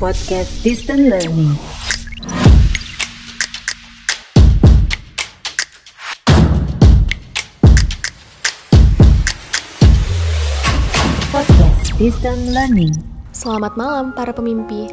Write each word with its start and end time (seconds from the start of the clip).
podcast 0.00 0.64
Distant 0.64 1.12
Learning. 1.12 1.52
Podcast 11.28 11.92
Distant 12.00 12.48
Learning. 12.48 12.96
Selamat 13.36 13.76
malam 13.76 14.16
para 14.16 14.32
pemimpi. 14.32 14.88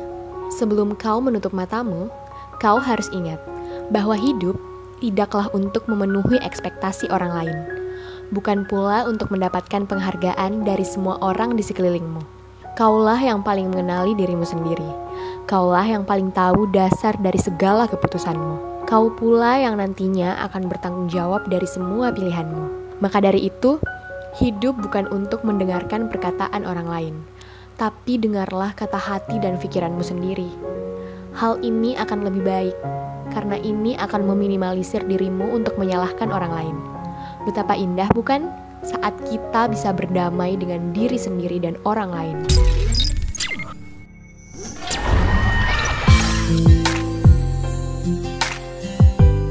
Sebelum 0.60 1.00
kau 1.00 1.24
menutup 1.24 1.56
matamu, 1.56 2.12
kau 2.60 2.76
harus 2.76 3.08
ingat 3.16 3.40
bahwa 3.96 4.20
hidup 4.20 4.60
tidaklah 5.00 5.48
untuk 5.56 5.88
memenuhi 5.88 6.36
ekspektasi 6.44 7.08
orang 7.16 7.32
lain, 7.32 7.58
bukan 8.36 8.68
pula 8.68 9.08
untuk 9.08 9.32
mendapatkan 9.32 9.88
penghargaan 9.88 10.68
dari 10.68 10.84
semua 10.84 11.16
orang 11.24 11.56
di 11.56 11.64
sekelilingmu. 11.64 12.37
Kaulah 12.78 13.18
yang 13.18 13.42
paling 13.42 13.74
mengenali 13.74 14.14
dirimu 14.14 14.46
sendiri. 14.46 14.86
Kaulah 15.50 15.82
yang 15.82 16.06
paling 16.06 16.30
tahu 16.30 16.70
dasar 16.70 17.18
dari 17.18 17.42
segala 17.42 17.90
keputusanmu. 17.90 18.86
Kau 18.86 19.10
pula 19.18 19.58
yang 19.58 19.82
nantinya 19.82 20.38
akan 20.46 20.70
bertanggung 20.70 21.10
jawab 21.10 21.50
dari 21.50 21.66
semua 21.66 22.14
pilihanmu. 22.14 22.94
Maka 23.02 23.18
dari 23.18 23.50
itu, 23.50 23.82
hidup 24.38 24.78
bukan 24.78 25.10
untuk 25.10 25.42
mendengarkan 25.42 26.06
perkataan 26.06 26.70
orang 26.70 26.86
lain, 26.86 27.16
tapi 27.82 28.22
dengarlah 28.22 28.78
kata 28.78 29.02
hati 29.02 29.42
dan 29.42 29.58
pikiranmu 29.58 30.06
sendiri. 30.06 30.54
Hal 31.34 31.58
ini 31.66 31.98
akan 31.98 32.30
lebih 32.30 32.46
baik 32.46 32.78
karena 33.34 33.58
ini 33.58 33.98
akan 33.98 34.22
meminimalisir 34.30 35.02
dirimu 35.02 35.50
untuk 35.50 35.82
menyalahkan 35.82 36.30
orang 36.30 36.54
lain. 36.54 36.78
Betapa 37.42 37.74
indah, 37.74 38.14
bukan? 38.14 38.67
Saat 38.86 39.18
kita 39.26 39.72
bisa 39.72 39.90
berdamai 39.96 40.60
dengan 40.60 40.94
diri 40.94 41.18
sendiri 41.18 41.58
dan 41.62 41.78
orang 41.86 42.10
lain. 42.14 42.38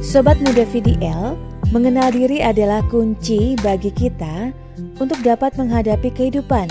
Sobat 0.07 0.41
Muda 0.41 0.65
VDL, 0.65 1.37
mengenal 1.75 2.09
diri 2.15 2.41
adalah 2.41 2.81
kunci 2.89 3.59
bagi 3.61 3.93
kita 3.93 4.55
untuk 4.97 5.21
dapat 5.21 5.53
menghadapi 5.61 6.09
kehidupan. 6.09 6.71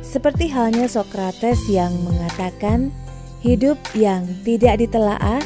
Seperti 0.00 0.48
halnya 0.48 0.88
Sokrates 0.88 1.60
yang 1.68 1.92
mengatakan, 2.06 2.88
hidup 3.44 3.76
yang 3.92 4.24
tidak 4.46 4.80
ditelaah 4.80 5.44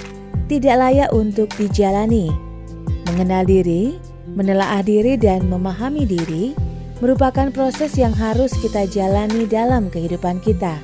tidak 0.49 0.81
layak 0.81 1.11
untuk 1.13 1.51
dijalani. 1.61 2.33
Mengenal 3.11 3.45
diri, 3.45 4.01
menelaah 4.35 4.85
diri 4.85 5.17
dan 5.17 5.47
memahami 5.47 6.05
diri 6.05 6.57
merupakan 6.99 7.49
proses 7.55 7.95
yang 7.95 8.11
harus 8.11 8.51
kita 8.59 8.85
jalani 8.91 9.47
dalam 9.47 9.87
kehidupan 9.89 10.43
kita. 10.43 10.77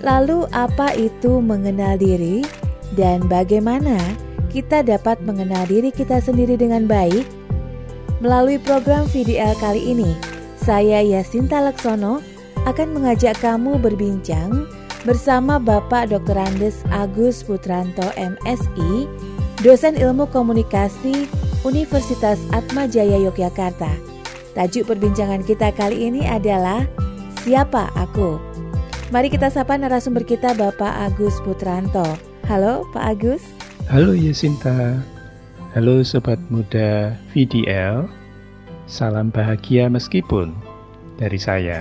Lalu 0.00 0.48
apa 0.52 0.92
itu 0.96 1.40
mengenal 1.40 1.96
diri 1.96 2.44
dan 2.96 3.24
bagaimana 3.28 3.96
kita 4.52 4.84
dapat 4.84 5.20
mengenal 5.24 5.64
diri 5.68 5.92
kita 5.92 6.20
sendiri 6.20 6.56
dengan 6.56 6.88
baik? 6.88 7.24
Melalui 8.22 8.56
program 8.62 9.04
VDL 9.10 9.52
kali 9.60 9.92
ini, 9.92 10.16
saya 10.56 11.04
Yasinta 11.04 11.60
Laksono 11.60 12.24
akan 12.64 12.96
mengajak 12.96 13.36
kamu 13.44 13.76
berbincang 13.76 14.64
bersama 15.04 15.60
Bapak 15.60 16.08
Dr. 16.08 16.40
Andes 16.40 16.80
Agus 16.88 17.44
Putranto 17.44 18.08
MSI, 18.16 19.04
dosen 19.60 20.00
ilmu 20.00 20.24
komunikasi 20.32 21.28
Universitas 21.64 22.36
Atmajaya 22.52 23.16
Yogyakarta. 23.24 23.88
Tajuk 24.52 24.84
perbincangan 24.84 25.40
kita 25.48 25.72
kali 25.72 26.12
ini 26.12 26.28
adalah 26.28 26.84
Siapa 27.40 27.88
Aku? 27.96 28.36
Mari 29.08 29.32
kita 29.32 29.48
sapa 29.48 29.80
narasumber 29.80 30.28
kita 30.28 30.52
Bapak 30.52 31.08
Agus 31.08 31.40
Putranto. 31.40 32.04
Halo 32.44 32.84
Pak 32.92 33.04
Agus. 33.16 33.42
Halo 33.88 34.12
Yasinta, 34.12 35.00
halo 35.72 36.04
Sobat 36.04 36.36
Muda 36.52 37.16
VDL, 37.32 38.12
salam 38.84 39.32
bahagia 39.32 39.88
meskipun 39.88 40.52
dari 41.16 41.40
saya. 41.40 41.80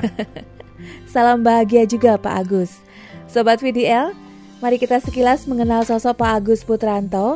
salam 1.12 1.44
bahagia 1.44 1.84
juga 1.84 2.16
Pak 2.16 2.48
Agus. 2.48 2.80
Sobat 3.28 3.60
VDL, 3.60 4.16
mari 4.64 4.80
kita 4.80 5.04
sekilas 5.04 5.44
mengenal 5.44 5.84
sosok 5.84 6.24
Pak 6.24 6.32
Agus 6.40 6.64
Putranto. 6.64 7.36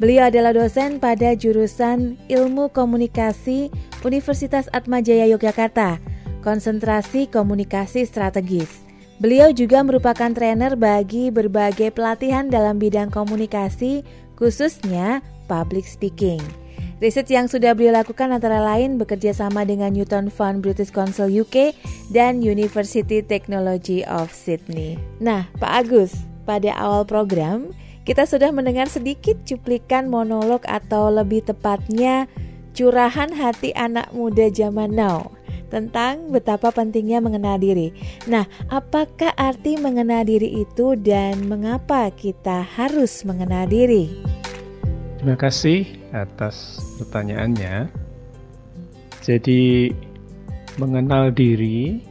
Beliau 0.00 0.32
adalah 0.32 0.56
dosen 0.56 0.96
pada 0.96 1.36
jurusan 1.36 2.16
Ilmu 2.32 2.72
Komunikasi 2.72 3.68
Universitas 4.00 4.64
Atmajaya 4.72 5.28
Yogyakarta, 5.28 6.00
konsentrasi 6.40 7.28
komunikasi 7.28 8.08
strategis. 8.08 8.80
Beliau 9.20 9.52
juga 9.52 9.84
merupakan 9.84 10.32
trainer 10.32 10.72
bagi 10.72 11.28
berbagai 11.28 11.92
pelatihan 11.92 12.48
dalam 12.48 12.80
bidang 12.80 13.12
komunikasi, 13.12 14.00
khususnya 14.40 15.20
public 15.52 15.84
speaking. 15.84 16.40
Riset 17.04 17.28
yang 17.28 17.44
sudah 17.44 17.76
beliau 17.76 18.00
lakukan 18.00 18.32
antara 18.32 18.64
lain 18.64 18.96
bekerja 18.96 19.36
sama 19.36 19.68
dengan 19.68 19.92
Newton 19.92 20.32
Fund 20.32 20.64
British 20.64 20.88
Council 20.88 21.28
UK 21.28 21.76
dan 22.08 22.40
University 22.40 23.20
Technology 23.20 24.00
of 24.08 24.32
Sydney. 24.32 24.96
Nah, 25.20 25.44
Pak 25.60 25.72
Agus, 25.84 26.16
pada 26.48 26.72
awal 26.80 27.04
program 27.04 27.76
kita 28.10 28.26
sudah 28.26 28.50
mendengar 28.50 28.90
sedikit 28.90 29.38
cuplikan 29.46 30.10
monolog 30.10 30.66
atau 30.66 31.14
lebih 31.14 31.46
tepatnya 31.46 32.26
curahan 32.74 33.30
hati 33.30 33.70
anak 33.78 34.10
muda 34.10 34.50
zaman 34.50 34.90
now 34.90 35.30
tentang 35.70 36.26
betapa 36.34 36.74
pentingnya 36.74 37.22
mengenal 37.22 37.62
diri. 37.62 37.94
Nah, 38.26 38.50
apakah 38.66 39.30
arti 39.38 39.78
mengenal 39.78 40.26
diri 40.26 40.66
itu 40.66 40.98
dan 40.98 41.46
mengapa 41.46 42.10
kita 42.10 42.66
harus 42.66 43.22
mengenal 43.22 43.70
diri? 43.70 44.10
Terima 45.22 45.38
kasih 45.38 45.86
atas 46.10 46.82
pertanyaannya. 46.98 47.86
Jadi, 49.22 49.94
mengenal 50.82 51.30
diri 51.30 52.09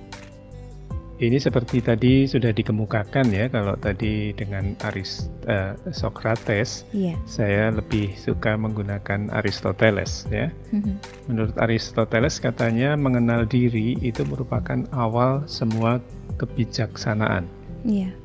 ini 1.19 1.35
seperti 1.35 1.84
tadi 1.84 2.24
sudah 2.24 2.56
dikemukakan 2.56 3.28
ya 3.35 3.52
kalau 3.52 3.75
tadi 3.75 4.31
dengan 4.31 4.72
Aris 4.88 5.28
uh, 5.52 5.75
Socrates 5.91 6.88
yeah. 6.96 7.19
saya 7.28 7.75
lebih 7.75 8.16
suka 8.16 8.56
menggunakan 8.56 9.28
Aristoteles 9.35 10.24
ya 10.31 10.47
mm-hmm. 10.72 10.96
menurut 11.28 11.56
Aristoteles 11.59 12.40
katanya 12.40 12.96
mengenal 12.96 13.44
diri 13.44 14.00
itu 14.00 14.24
merupakan 14.24 14.88
awal 14.96 15.44
semua 15.44 16.00
kebijaksanaan 16.40 17.44
yeah. 17.84 18.16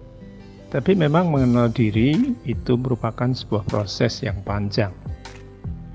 tapi 0.70 0.94
memang 0.94 1.34
mengenal 1.34 1.66
diri 1.66 2.38
itu 2.46 2.78
merupakan 2.78 3.34
sebuah 3.34 3.66
proses 3.66 4.22
yang 4.22 4.38
panjang 4.46 4.94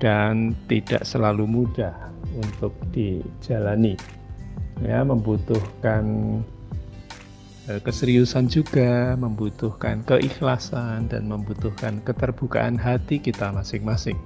dan 0.00 0.52
tidak 0.68 1.08
selalu 1.08 1.48
mudah 1.48 1.96
untuk 2.36 2.76
dijalani 2.92 3.96
ya 4.80 5.04
membutuhkan 5.04 6.40
keseriusan 7.78 8.50
juga 8.50 9.14
membutuhkan 9.14 10.02
keikhlasan 10.02 11.06
dan 11.06 11.30
membutuhkan 11.30 12.02
keterbukaan 12.02 12.74
hati 12.74 13.22
kita 13.22 13.54
masing-masing. 13.54 14.18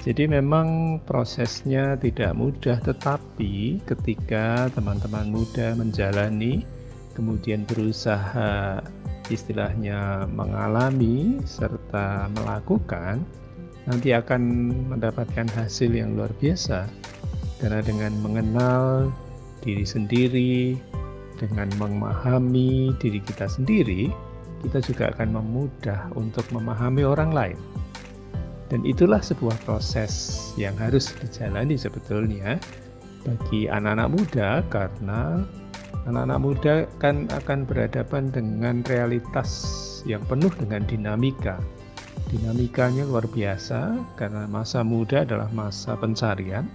Jadi 0.00 0.30
memang 0.30 1.00
prosesnya 1.04 1.98
tidak 1.98 2.32
mudah 2.32 2.80
tetapi 2.80 3.84
ketika 3.84 4.72
teman-teman 4.72 5.28
muda 5.28 5.76
menjalani 5.76 6.64
kemudian 7.12 7.68
berusaha 7.68 8.80
istilahnya 9.28 10.24
mengalami 10.32 11.36
serta 11.44 12.32
melakukan 12.32 13.20
nanti 13.84 14.16
akan 14.16 14.72
mendapatkan 14.88 15.48
hasil 15.52 15.92
yang 15.92 16.16
luar 16.16 16.32
biasa 16.40 16.88
karena 17.60 17.84
dengan 17.84 18.12
mengenal 18.24 19.12
diri 19.60 19.84
sendiri, 19.84 20.80
dengan 21.40 21.72
memahami 21.80 22.92
diri 23.00 23.24
kita 23.24 23.48
sendiri, 23.48 24.12
kita 24.60 24.84
juga 24.84 25.08
akan 25.16 25.40
memudah 25.40 26.12
untuk 26.12 26.44
memahami 26.52 27.00
orang 27.00 27.32
lain. 27.32 27.58
Dan 28.68 28.84
itulah 28.84 29.18
sebuah 29.18 29.56
proses 29.66 30.38
yang 30.54 30.76
harus 30.78 31.10
dijalani 31.18 31.74
sebetulnya 31.74 32.60
bagi 33.24 33.66
anak-anak 33.66 34.08
muda 34.14 34.48
karena 34.70 35.42
anak-anak 36.06 36.38
muda 36.38 36.74
kan 37.02 37.26
akan 37.34 37.66
berhadapan 37.66 38.30
dengan 38.30 38.86
realitas 38.86 39.50
yang 40.06 40.22
penuh 40.28 40.52
dengan 40.60 40.86
dinamika. 40.86 41.58
Dinamikanya 42.30 43.10
luar 43.10 43.26
biasa 43.26 43.98
karena 44.14 44.46
masa 44.46 44.86
muda 44.86 45.26
adalah 45.26 45.50
masa 45.50 45.98
pencarian, 45.98 46.70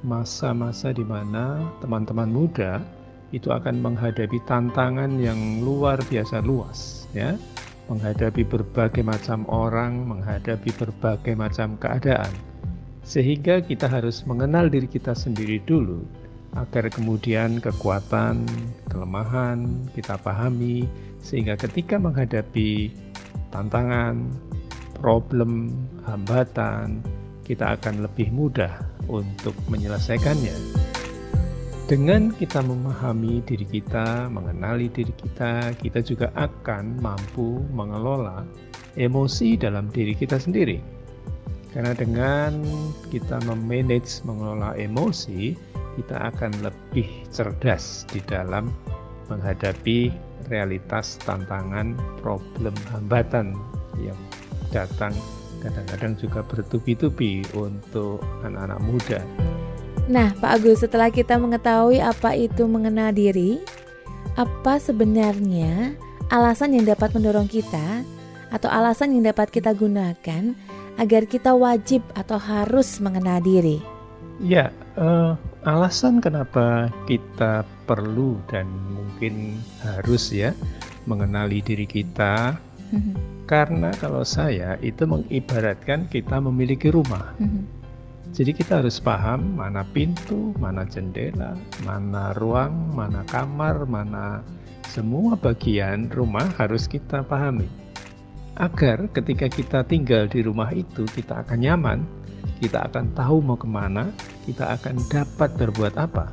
masa-masa 0.00 0.96
di 0.96 1.04
mana 1.04 1.60
teman-teman 1.84 2.30
muda 2.32 2.80
itu 3.30 3.52
akan 3.52 3.80
menghadapi 3.84 4.40
tantangan 4.48 5.20
yang 5.20 5.60
luar 5.60 6.00
biasa 6.08 6.40
luas 6.40 7.10
ya 7.12 7.36
menghadapi 7.88 8.44
berbagai 8.44 9.00
macam 9.00 9.48
orang 9.48 10.04
menghadapi 10.04 10.70
berbagai 10.76 11.34
macam 11.36 11.76
keadaan 11.80 12.32
sehingga 13.08 13.64
kita 13.64 13.88
harus 13.88 14.24
mengenal 14.28 14.68
diri 14.68 14.84
kita 14.84 15.16
sendiri 15.16 15.64
dulu 15.64 16.04
agar 16.56 16.88
kemudian 16.88 17.60
kekuatan, 17.60 18.44
kelemahan 18.88 19.88
kita 19.92 20.16
pahami 20.20 20.88
sehingga 21.20 21.56
ketika 21.60 22.00
menghadapi 22.00 22.92
tantangan, 23.52 24.28
problem, 24.96 25.72
hambatan, 26.04 27.04
kita 27.44 27.76
akan 27.80 28.04
lebih 28.04 28.28
mudah 28.32 28.76
untuk 29.08 29.56
menyelesaikannya. 29.72 30.77
Dengan 31.88 32.28
kita 32.28 32.60
memahami 32.60 33.40
diri 33.48 33.64
kita, 33.64 34.28
mengenali 34.28 34.92
diri 34.92 35.08
kita, 35.08 35.72
kita 35.72 36.04
juga 36.04 36.28
akan 36.36 37.00
mampu 37.00 37.64
mengelola 37.72 38.44
emosi 39.00 39.56
dalam 39.56 39.88
diri 39.88 40.12
kita 40.12 40.36
sendiri. 40.36 40.84
Karena 41.72 41.96
dengan 41.96 42.60
kita 43.08 43.40
memanage, 43.48 44.20
mengelola 44.28 44.76
emosi, 44.76 45.56
kita 45.96 46.28
akan 46.28 46.60
lebih 46.60 47.08
cerdas 47.32 48.04
di 48.12 48.20
dalam 48.28 48.68
menghadapi 49.32 50.12
realitas 50.52 51.16
tantangan, 51.24 51.96
problem, 52.20 52.76
hambatan 52.92 53.56
yang 53.96 54.20
datang 54.76 55.16
kadang-kadang 55.64 56.20
juga 56.20 56.44
bertubi-tubi 56.44 57.48
untuk 57.56 58.20
anak-anak 58.44 58.80
muda. 58.84 59.20
Nah, 60.08 60.32
Pak 60.40 60.64
Agus, 60.64 60.80
setelah 60.80 61.12
kita 61.12 61.36
mengetahui 61.36 62.00
apa 62.00 62.32
itu 62.32 62.64
mengenal 62.64 63.12
diri, 63.12 63.60
apa 64.40 64.80
sebenarnya 64.80 65.92
alasan 66.32 66.72
yang 66.72 66.88
dapat 66.88 67.12
mendorong 67.12 67.44
kita 67.44 68.00
atau 68.48 68.72
alasan 68.72 69.12
yang 69.12 69.28
dapat 69.28 69.52
kita 69.52 69.76
gunakan 69.76 70.56
agar 70.96 71.22
kita 71.28 71.52
wajib 71.52 72.00
atau 72.16 72.40
harus 72.40 73.04
mengenal 73.04 73.44
diri? 73.44 73.84
Ya, 74.40 74.72
uh, 74.96 75.36
alasan 75.68 76.24
kenapa 76.24 76.88
kita 77.04 77.68
perlu 77.84 78.40
dan 78.48 78.64
mungkin 78.88 79.60
harus 79.84 80.32
ya 80.32 80.56
mengenali 81.04 81.60
diri 81.60 81.84
kita 81.84 82.56
mhm. 82.96 83.38
Karena 83.48 83.88
kalau 83.96 84.28
saya 84.28 84.76
itu 84.84 85.08
mengibaratkan 85.08 86.04
kita 86.12 86.36
memiliki 86.36 86.92
rumah. 86.92 87.32
Jadi 88.32 88.54
kita 88.54 88.84
harus 88.84 89.00
paham 89.00 89.56
mana 89.58 89.82
pintu, 89.82 90.52
mana 90.60 90.84
jendela, 90.84 91.56
mana 91.82 92.36
ruang, 92.36 92.92
mana 92.94 93.24
kamar, 93.26 93.88
mana 93.88 94.44
semua 94.86 95.34
bagian 95.34 96.06
rumah 96.12 96.46
harus 96.60 96.86
kita 96.86 97.24
pahami. 97.24 97.66
Agar 98.58 99.06
ketika 99.14 99.46
kita 99.48 99.80
tinggal 99.86 100.26
di 100.26 100.42
rumah 100.42 100.70
itu 100.74 101.06
kita 101.14 101.46
akan 101.46 101.58
nyaman, 101.62 101.98
kita 102.58 102.86
akan 102.90 103.10
tahu 103.14 103.42
mau 103.42 103.58
ke 103.58 103.66
mana, 103.66 104.10
kita 104.44 104.76
akan 104.76 104.98
dapat 105.08 105.50
berbuat 105.56 105.94
apa. 105.96 106.30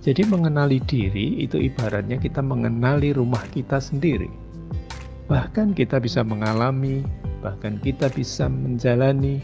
Jadi 0.00 0.24
mengenali 0.24 0.80
diri 0.80 1.44
itu 1.44 1.60
ibaratnya 1.60 2.16
kita 2.16 2.40
mengenali 2.40 3.12
rumah 3.12 3.44
kita 3.52 3.76
sendiri 3.76 4.50
bahkan 5.30 5.70
kita 5.70 6.02
bisa 6.02 6.26
mengalami, 6.26 7.06
bahkan 7.38 7.78
kita 7.78 8.10
bisa 8.10 8.50
menjalani 8.50 9.38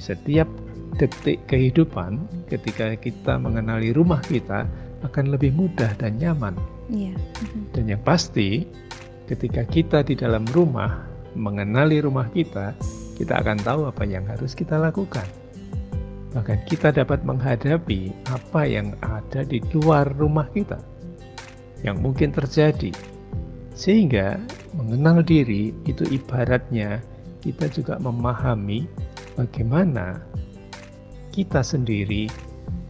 setiap 0.00 0.48
detik 0.96 1.44
kehidupan 1.50 2.24
ketika 2.48 2.96
kita 2.96 3.36
mengenali 3.36 3.92
rumah 3.92 4.24
kita 4.24 4.64
akan 5.04 5.34
lebih 5.34 5.52
mudah 5.54 5.92
dan 6.00 6.16
nyaman. 6.16 6.56
Yeah. 6.88 7.14
Dan 7.76 7.92
yang 7.92 8.02
pasti, 8.02 8.64
ketika 9.28 9.68
kita 9.68 10.00
di 10.02 10.16
dalam 10.16 10.48
rumah 10.50 11.04
mengenali 11.36 12.00
rumah 12.00 12.26
kita, 12.32 12.72
kita 13.20 13.34
akan 13.44 13.60
tahu 13.60 13.86
apa 13.86 14.02
yang 14.08 14.24
harus 14.24 14.56
kita 14.56 14.80
lakukan. 14.80 15.26
Bahkan 16.32 16.64
kita 16.64 16.92
dapat 16.92 17.24
menghadapi 17.24 18.12
apa 18.32 18.62
yang 18.64 18.96
ada 19.04 19.44
di 19.44 19.60
luar 19.74 20.08
rumah 20.16 20.48
kita 20.50 20.80
yang 21.84 22.00
mungkin 22.00 22.34
terjadi. 22.34 22.90
Sehingga 23.78 24.42
Mengenal 24.78 25.26
diri 25.26 25.74
itu 25.90 26.06
ibaratnya 26.06 27.02
kita 27.42 27.66
juga 27.66 27.98
memahami 27.98 28.86
bagaimana 29.34 30.22
kita 31.38 31.62
sendiri 31.62 32.26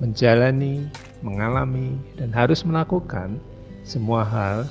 menjalani, 0.00 0.88
mengalami, 1.20 2.00
dan 2.16 2.32
harus 2.32 2.64
melakukan 2.64 3.36
semua 3.84 4.24
hal 4.24 4.64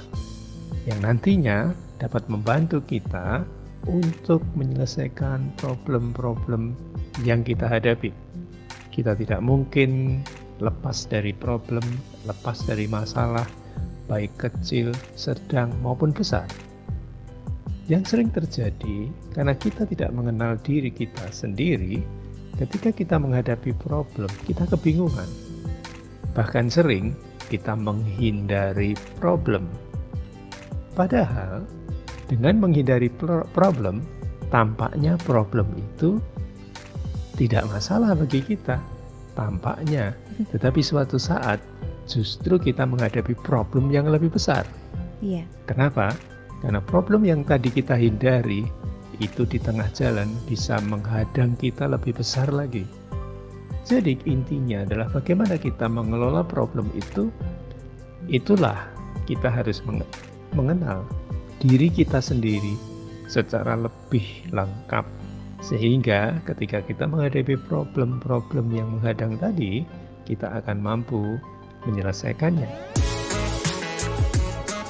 yang 0.90 0.98
nantinya 1.06 1.78
dapat 2.02 2.26
membantu 2.26 2.82
kita 2.82 3.46
untuk 3.86 4.42
menyelesaikan 4.58 5.54
problem-problem 5.62 6.74
yang 7.22 7.46
kita 7.46 7.70
hadapi. 7.70 8.10
Kita 8.90 9.14
tidak 9.14 9.46
mungkin 9.46 10.26
lepas 10.58 11.06
dari 11.06 11.30
problem, 11.38 11.86
lepas 12.26 12.66
dari 12.66 12.90
masalah, 12.90 13.46
baik 14.10 14.34
kecil, 14.42 14.90
sedang, 15.14 15.70
maupun 15.86 16.10
besar. 16.10 16.50
Yang 17.86 18.18
sering 18.18 18.34
terjadi 18.34 19.14
karena 19.38 19.54
kita 19.54 19.86
tidak 19.86 20.10
mengenal 20.18 20.58
diri 20.66 20.90
kita 20.90 21.30
sendiri, 21.30 22.02
ketika 22.58 22.90
kita 22.90 23.16
menghadapi 23.22 23.72
problem, 23.78 24.30
kita 24.50 24.66
kebingungan. 24.66 25.30
Bahkan 26.34 26.70
sering 26.70 27.14
kita 27.48 27.78
menghindari 27.78 28.98
problem. 29.22 29.70
Padahal 30.98 31.64
dengan 32.28 32.60
menghindari 32.60 33.08
problem, 33.54 34.04
tampaknya 34.52 35.16
problem 35.24 35.70
itu 35.78 36.20
tidak 37.38 37.70
masalah 37.70 38.18
bagi 38.18 38.42
kita. 38.44 38.82
Tampaknya, 39.38 40.18
tetapi 40.50 40.82
suatu 40.82 41.22
saat 41.22 41.62
justru 42.10 42.58
kita 42.58 42.90
menghadapi 42.90 43.38
problem 43.46 43.94
yang 43.94 44.10
lebih 44.10 44.34
besar. 44.34 44.66
Iya. 45.22 45.46
Kenapa? 45.70 46.18
Karena 46.66 46.82
problem 46.82 47.22
yang 47.22 47.46
tadi 47.46 47.70
kita 47.70 47.94
hindari 47.94 48.66
itu 49.18 49.50
di 49.50 49.58
tengah 49.58 49.90
jalan 49.94 50.30
bisa 50.46 50.78
menghadang 50.86 51.58
kita 51.58 51.90
lebih 51.90 52.14
besar 52.18 52.54
lagi. 52.54 52.86
Jadi 53.88 54.20
intinya 54.28 54.84
adalah 54.84 55.08
bagaimana 55.10 55.56
kita 55.56 55.88
mengelola 55.88 56.44
problem 56.44 56.92
itu. 56.92 57.32
Itulah 58.28 58.84
kita 59.24 59.48
harus 59.48 59.80
mengenal 60.52 61.08
diri 61.64 61.88
kita 61.88 62.20
sendiri 62.20 62.76
secara 63.32 63.80
lebih 63.80 64.52
lengkap. 64.52 65.08
Sehingga 65.64 66.38
ketika 66.46 66.84
kita 66.84 67.08
menghadapi 67.10 67.58
problem-problem 67.66 68.70
yang 68.76 69.00
menghadang 69.00 69.40
tadi, 69.40 69.88
kita 70.28 70.62
akan 70.62 70.78
mampu 70.84 71.40
menyelesaikannya. 71.88 72.68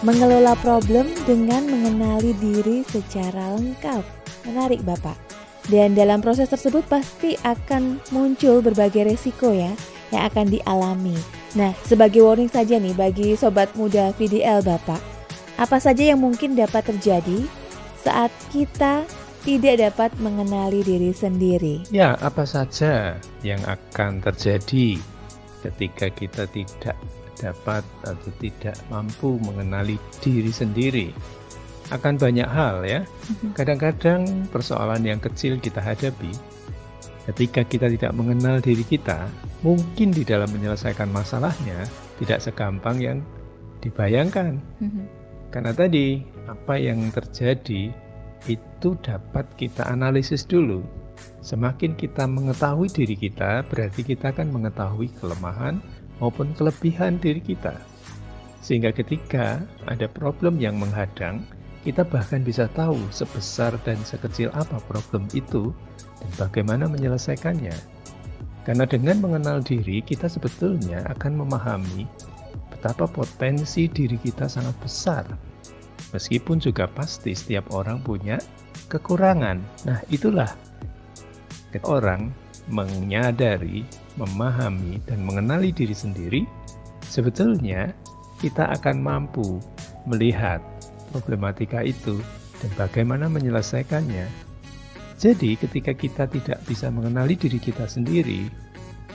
Mengelola 0.02 0.54
problem 0.62 1.10
dengan 1.26 1.66
mengenali 1.70 2.34
diri 2.38 2.82
secara 2.86 3.58
lengkap. 3.58 4.17
Menarik 4.48 4.82
Bapak. 4.88 5.16
Dan 5.68 6.00
dalam 6.00 6.24
proses 6.24 6.48
tersebut 6.48 6.88
pasti 6.88 7.36
akan 7.44 8.00
muncul 8.16 8.64
berbagai 8.64 9.04
resiko 9.04 9.52
ya 9.52 9.76
yang 10.16 10.24
akan 10.32 10.48
dialami. 10.48 11.18
Nah, 11.60 11.76
sebagai 11.84 12.24
warning 12.24 12.48
saja 12.48 12.80
nih 12.80 12.96
bagi 12.96 13.36
sobat 13.36 13.68
muda 13.76 14.16
VDL 14.16 14.64
Bapak. 14.64 15.00
Apa 15.60 15.82
saja 15.84 16.08
yang 16.08 16.24
mungkin 16.24 16.56
dapat 16.56 16.88
terjadi 16.88 17.44
saat 18.00 18.32
kita 18.56 19.04
tidak 19.44 19.76
dapat 19.92 20.12
mengenali 20.24 20.86
diri 20.88 21.12
sendiri? 21.12 21.84
Ya, 21.92 22.16
apa 22.24 22.48
saja 22.48 23.20
yang 23.44 23.60
akan 23.68 24.24
terjadi 24.24 24.96
ketika 25.68 26.08
kita 26.14 26.48
tidak 26.48 26.96
dapat 27.38 27.84
atau 28.06 28.32
tidak 28.42 28.78
mampu 28.90 29.38
mengenali 29.44 30.00
diri 30.24 30.50
sendiri 30.50 31.14
akan 31.94 32.20
banyak 32.20 32.48
hal 32.48 32.84
ya. 32.84 33.02
Mhm. 33.04 33.56
Kadang-kadang 33.56 34.22
persoalan 34.52 35.04
yang 35.04 35.20
kecil 35.24 35.60
kita 35.62 35.80
hadapi 35.80 36.32
ketika 37.28 37.62
kita 37.68 37.92
tidak 37.92 38.16
mengenal 38.16 38.64
diri 38.64 38.88
kita, 38.88 39.28
mungkin 39.60 40.16
di 40.16 40.24
dalam 40.24 40.48
menyelesaikan 40.48 41.12
masalahnya 41.12 41.84
tidak 42.24 42.40
segampang 42.40 42.98
yang 43.04 43.20
dibayangkan. 43.84 44.64
Mhm. 44.80 45.04
Karena 45.52 45.72
tadi 45.76 46.24
apa 46.48 46.80
yang 46.80 47.12
terjadi 47.12 47.92
itu 48.48 48.90
dapat 49.04 49.44
kita 49.60 49.92
analisis 49.92 50.48
dulu. 50.48 50.84
Semakin 51.44 52.00
kita 52.00 52.30
mengetahui 52.30 52.88
diri 52.92 53.16
kita, 53.20 53.68
berarti 53.68 54.08
kita 54.08 54.32
akan 54.32 54.48
mengetahui 54.54 55.12
kelemahan, 55.20 55.84
maupun 56.24 56.56
kelebihan 56.56 57.20
diri 57.20 57.44
kita. 57.44 57.76
Sehingga 58.64 58.92
ketika 58.92 59.64
ada 59.88 60.08
problem 60.12 60.60
yang 60.60 60.78
menghadang, 60.78 61.44
kita 61.88 62.04
bahkan 62.04 62.44
bisa 62.44 62.68
tahu 62.76 63.00
sebesar 63.16 63.80
dan 63.88 63.96
sekecil 64.04 64.52
apa 64.52 64.76
problem 64.92 65.24
itu 65.32 65.72
dan 66.20 66.30
bagaimana 66.36 66.84
menyelesaikannya. 66.92 67.72
Karena 68.68 68.84
dengan 68.84 69.24
mengenal 69.24 69.64
diri, 69.64 70.04
kita 70.04 70.28
sebetulnya 70.28 71.08
akan 71.16 71.48
memahami 71.48 72.04
betapa 72.68 73.08
potensi 73.08 73.88
diri 73.88 74.20
kita 74.20 74.52
sangat 74.52 74.76
besar. 74.84 75.24
Meskipun 76.12 76.60
juga 76.60 76.92
pasti 76.92 77.32
setiap 77.32 77.72
orang 77.72 78.04
punya 78.04 78.36
kekurangan. 78.92 79.64
Nah, 79.88 80.04
itulah 80.12 80.52
orang 81.88 82.36
menyadari 82.68 83.88
memahami 84.20 85.00
dan 85.08 85.24
mengenali 85.24 85.72
diri 85.72 85.96
sendiri, 85.96 86.44
sebetulnya 87.08 87.96
kita 88.44 88.76
akan 88.76 89.00
mampu 89.00 89.64
melihat 90.04 90.60
problematika 91.18 91.82
itu 91.82 92.22
dan 92.62 92.72
bagaimana 92.78 93.26
menyelesaikannya. 93.26 94.30
Jadi, 95.18 95.58
ketika 95.58 95.98
kita 95.98 96.30
tidak 96.30 96.62
bisa 96.70 96.94
mengenali 96.94 97.34
diri 97.34 97.58
kita 97.58 97.90
sendiri, 97.90 98.46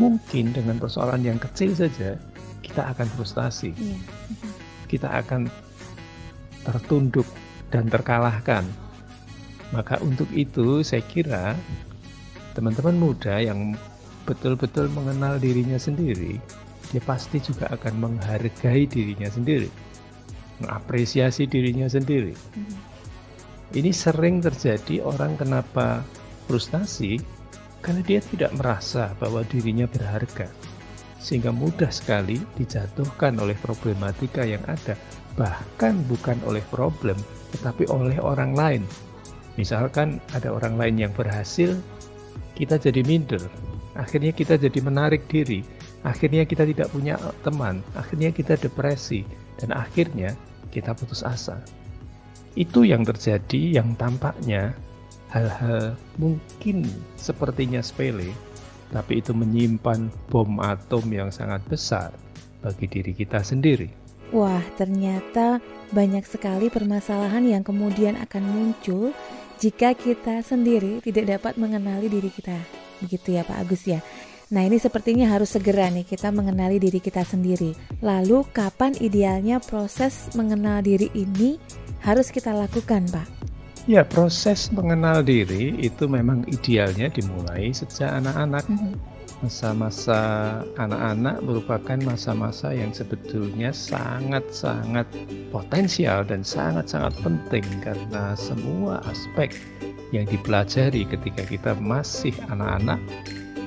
mungkin 0.03 0.51
dengan 0.51 0.83
persoalan 0.83 1.23
yang 1.23 1.39
kecil 1.39 1.79
saja 1.79 2.19
kita 2.63 2.91
akan 2.91 3.07
frustasi. 3.15 3.71
Yeah. 3.79 4.03
Kita 4.91 5.09
akan 5.23 5.47
tertunduk 6.67 7.27
dan 7.71 7.87
terkalahkan. 7.87 8.67
Maka 9.71 10.03
untuk 10.03 10.29
itu 10.35 10.83
saya 10.85 11.01
kira 11.07 11.57
teman-teman 12.53 12.99
muda 12.99 13.41
yang 13.41 13.73
betul-betul 14.29 14.93
mengenal 14.93 15.41
dirinya 15.41 15.81
sendiri, 15.81 16.37
dia 16.93 17.03
pasti 17.03 17.41
juga 17.41 17.73
akan 17.73 17.95
menghargai 17.99 18.85
dirinya 18.85 19.27
sendiri, 19.33 19.73
mengapresiasi 20.63 21.51
dirinya 21.51 21.91
sendiri. 21.91 22.33
Mm-hmm. 22.33 22.79
Ini 23.73 23.91
sering 23.91 24.45
terjadi 24.45 25.01
orang 25.01 25.41
kenapa 25.41 26.05
frustasi 26.45 27.17
karena 27.83 28.05
dia 28.05 28.21
tidak 28.23 28.55
merasa 28.55 29.11
bahwa 29.19 29.43
dirinya 29.49 29.91
berharga, 29.91 30.47
sehingga 31.19 31.51
mudah 31.51 31.91
sekali 31.91 32.39
dijatuhkan 32.55 33.41
oleh 33.43 33.59
problematika 33.59 34.47
yang 34.47 34.63
ada, 34.71 34.95
bahkan 35.35 35.99
bukan 36.07 36.39
oleh 36.47 36.63
problem, 36.71 37.19
tetapi 37.57 37.89
oleh 37.91 38.21
orang 38.23 38.55
lain. 38.55 38.83
Misalkan 39.57 40.21
ada 40.37 40.53
orang 40.53 40.79
lain 40.79 40.97
yang 41.09 41.13
berhasil, 41.17 41.75
kita 42.55 42.77
jadi 42.77 43.03
minder, 43.03 43.41
akhirnya 43.97 44.37
kita 44.37 44.61
jadi 44.61 44.79
menarik 44.85 45.25
diri, 45.33 45.65
akhirnya 46.05 46.45
kita 46.45 46.69
tidak 46.69 46.93
punya 46.93 47.17
teman, 47.41 47.81
akhirnya 47.97 48.31
kita 48.31 48.55
depresi, 48.61 49.25
dan 49.59 49.73
akhirnya 49.75 50.37
kita 50.73 50.97
putus 50.97 51.21
asa. 51.21 51.61
Itu 52.57 52.89
yang 52.89 53.05
terjadi 53.05 53.81
yang 53.81 53.93
tampaknya 54.01 54.73
hal-hal 55.29 55.97
mungkin 56.17 56.89
sepertinya 57.17 57.85
sepele, 57.85 58.33
tapi 58.93 59.21
itu 59.21 59.33
menyimpan 59.33 60.09
bom 60.29 60.61
atom 60.61 61.05
yang 61.09 61.29
sangat 61.33 61.61
besar 61.69 62.13
bagi 62.61 62.89
diri 62.89 63.13
kita 63.13 63.41
sendiri. 63.41 63.89
Wah, 64.33 64.65
ternyata 64.81 65.61
banyak 65.93 66.25
sekali 66.25 66.73
permasalahan 66.73 67.45
yang 67.45 67.61
kemudian 67.61 68.17
akan 68.17 68.45
muncul 68.49 69.13
jika 69.61 69.93
kita 69.93 70.41
sendiri 70.41 71.05
tidak 71.05 71.37
dapat 71.39 71.61
mengenali 71.61 72.09
diri 72.09 72.33
kita. 72.33 72.57
Begitu 73.05 73.37
ya 73.37 73.43
Pak 73.45 73.59
Agus 73.61 73.85
ya. 73.85 74.01
Nah 74.53 74.69
ini 74.69 74.77
sepertinya 74.77 75.33
harus 75.33 75.57
segera 75.57 75.89
nih 75.89 76.05
kita 76.05 76.29
mengenali 76.29 76.77
diri 76.77 77.01
kita 77.01 77.25
sendiri. 77.25 77.73
Lalu 78.05 78.45
kapan 78.53 78.93
idealnya 79.01 79.57
proses 79.65 80.29
mengenal 80.37 80.85
diri 80.85 81.09
ini 81.17 81.57
harus 82.05 82.29
kita 82.29 82.53
lakukan 82.53 83.09
Pak? 83.09 83.25
Ya 83.89 84.05
proses 84.05 84.69
mengenal 84.69 85.25
diri 85.25 85.73
itu 85.81 86.05
memang 86.05 86.45
idealnya 86.53 87.09
dimulai 87.09 87.73
sejak 87.73 88.13
anak-anak. 88.13 88.69
Mm 88.69 88.77
-hmm. 88.77 88.95
Masa-masa 89.43 90.21
anak-anak 90.79 91.43
merupakan 91.43 91.99
masa-masa 92.07 92.71
yang 92.77 92.95
sebetulnya 92.95 93.75
sangat-sangat 93.75 95.09
potensial 95.51 96.23
dan 96.23 96.47
sangat-sangat 96.47 97.11
penting 97.25 97.65
karena 97.83 98.39
semua 98.39 99.03
aspek 99.09 99.51
yang 100.15 100.29
dipelajari 100.29 101.09
ketika 101.09 101.43
kita 101.43 101.73
masih 101.81 102.37
anak-anak 102.55 103.03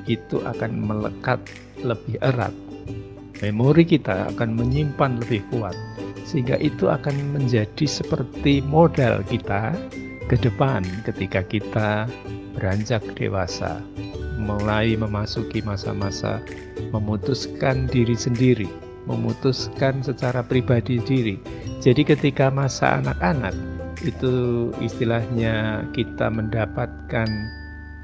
itu 0.06 0.42
akan 0.42 0.82
melekat 0.82 1.38
lebih 1.82 2.18
erat. 2.22 2.54
Memori 3.44 3.84
kita 3.84 4.32
akan 4.32 4.56
menyimpan 4.56 5.20
lebih 5.20 5.44
kuat, 5.52 5.76
sehingga 6.24 6.56
itu 6.56 6.88
akan 6.88 7.36
menjadi 7.36 7.84
seperti 7.84 8.64
modal 8.64 9.20
kita 9.28 9.76
ke 10.26 10.40
depan 10.40 10.82
ketika 11.04 11.44
kita 11.44 11.90
beranjak 12.56 13.04
dewasa 13.14 13.84
mulai 14.40 14.96
memasuki 14.96 15.64
masa-masa 15.64 16.40
memutuskan 16.92 17.88
diri 17.88 18.14
sendiri, 18.14 18.68
memutuskan 19.08 20.04
secara 20.04 20.44
pribadi 20.44 21.00
diri. 21.02 21.36
Jadi 21.80 22.04
ketika 22.04 22.52
masa 22.52 23.00
anak-anak 23.00 23.56
itu 24.04 24.68
istilahnya 24.84 25.88
kita 25.96 26.28
mendapatkan 26.28 27.28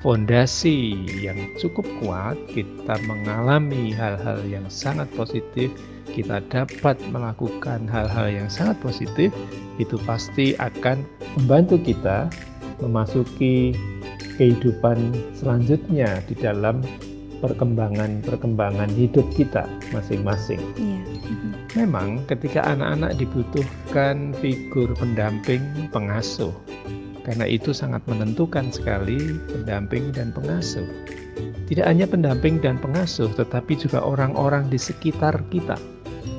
fondasi 0.02 1.06
yang 1.22 1.38
cukup 1.56 1.86
kuat, 2.02 2.34
kita 2.50 2.98
mengalami 3.06 3.94
hal-hal 3.94 4.42
yang 4.50 4.66
sangat 4.66 5.06
positif, 5.14 5.70
kita 6.10 6.42
dapat 6.50 6.98
melakukan 7.14 7.86
hal-hal 7.86 8.26
yang 8.28 8.50
sangat 8.50 8.74
positif, 8.82 9.30
itu 9.78 9.96
pasti 10.02 10.58
akan 10.58 11.06
membantu 11.38 11.78
kita 11.78 12.26
memasuki 12.82 13.78
kehidupan 14.36 15.14
selanjutnya 15.38 16.18
di 16.26 16.34
dalam 16.34 16.82
perkembangan-perkembangan 17.38 18.90
hidup 18.98 19.26
kita 19.38 19.70
masing-masing. 19.94 20.62
Yeah. 20.78 21.02
Memang 21.72 22.28
ketika 22.28 22.60
anak-anak 22.68 23.16
dibutuhkan 23.16 24.36
figur 24.44 24.92
pendamping, 24.92 25.88
pengasuh, 25.88 26.52
karena 27.22 27.46
itu 27.46 27.70
sangat 27.70 28.02
menentukan 28.10 28.70
sekali 28.74 29.38
pendamping 29.50 30.10
dan 30.10 30.34
pengasuh. 30.34 30.86
Tidak 31.70 31.86
hanya 31.86 32.04
pendamping 32.04 32.60
dan 32.60 32.76
pengasuh, 32.76 33.30
tetapi 33.32 33.78
juga 33.78 34.04
orang-orang 34.04 34.68
di 34.68 34.76
sekitar 34.76 35.40
kita. 35.48 35.78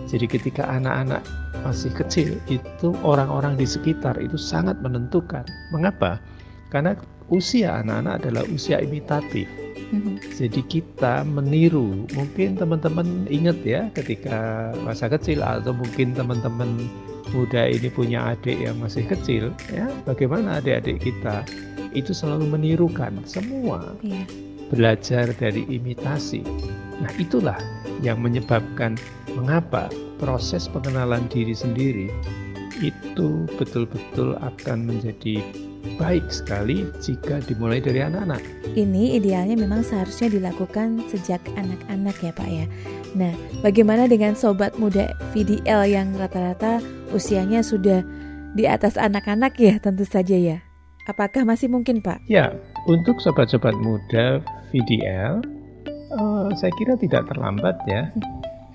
Jadi 0.06 0.30
ketika 0.30 0.70
anak-anak 0.70 1.25
masih 1.66 1.90
kecil, 1.96 2.38
itu 2.46 2.94
orang-orang 3.02 3.58
di 3.58 3.66
sekitar 3.66 4.20
itu 4.22 4.38
sangat 4.38 4.78
menentukan. 4.84 5.48
Mengapa? 5.74 6.22
Karena 6.70 6.94
usia 7.34 7.82
anak-anak 7.82 8.22
adalah 8.22 8.44
usia 8.52 8.78
imitatif. 8.78 9.50
Mm-hmm. 9.94 10.16
Jadi 10.38 10.62
kita 10.70 11.25
meniru. 11.25 12.06
Mungkin 12.13 12.58
teman-teman 12.58 13.25
ingat 13.30 13.58
ya 13.66 13.90
ketika 13.94 14.70
masa 14.86 15.10
kecil 15.10 15.42
atau 15.42 15.74
mungkin 15.74 16.13
teman-teman 16.13 16.90
muda 17.34 17.68
ini 17.68 17.90
punya 17.90 18.38
adik 18.38 18.56
yang 18.56 18.78
masih 18.80 19.04
kecil, 19.10 19.50
ya 19.74 19.90
bagaimana 20.06 20.62
adik-adik 20.62 21.02
kita 21.02 21.44
itu 21.94 22.13
selalu 22.13 22.50
menirukan 22.50 23.18
semua. 23.25 23.94
Yeah. 24.06 24.25
Belajar 24.74 25.30
dari 25.38 25.66
imitasi. 25.70 26.42
Nah, 26.98 27.12
itulah 27.22 27.58
yang 28.02 28.22
menyebabkan 28.22 28.98
mengapa 29.38 29.90
proses 30.18 30.66
pengenalan 30.70 31.25
diri 31.30 31.54
sendiri 31.54 32.08
itu 32.82 33.46
betul-betul 33.60 34.34
akan 34.42 34.90
menjadi 34.90 35.46
baik 36.00 36.25
sekali 36.32 36.88
jika 37.04 37.44
dimulai 37.44 37.84
dari 37.84 38.00
anak-anak. 38.00 38.40
Ini 38.74 39.20
idealnya 39.20 39.60
memang 39.60 39.84
seharusnya 39.84 40.32
dilakukan 40.32 41.04
sejak 41.12 41.44
anak-anak 41.60 42.16
ya 42.24 42.32
Pak 42.32 42.50
ya. 42.50 42.66
Nah, 43.13 43.34
bagaimana 43.62 44.08
dengan 44.10 44.34
sobat 44.34 44.80
muda 44.80 45.12
VDL 45.36 45.86
yang 45.92 46.16
rata-rata 46.18 46.80
usianya 47.12 47.62
sudah 47.62 48.02
di 48.58 48.66
atas 48.66 48.98
anak-anak 48.98 49.54
ya 49.60 49.78
tentu 49.78 50.08
saja 50.08 50.34
ya? 50.34 50.58
Apakah 51.04 51.44
masih 51.44 51.68
mungkin 51.68 52.00
Pak? 52.00 52.24
Ya, 52.32 52.56
untuk 52.88 53.20
sobat-sobat 53.20 53.75
muda 53.75 54.40
VDL, 54.72 55.44
uh, 56.16 56.48
eh, 56.48 56.56
saya 56.56 56.72
kira 56.80 56.96
tidak 56.96 57.28
terlambat 57.28 57.75
ya. 57.92 58.08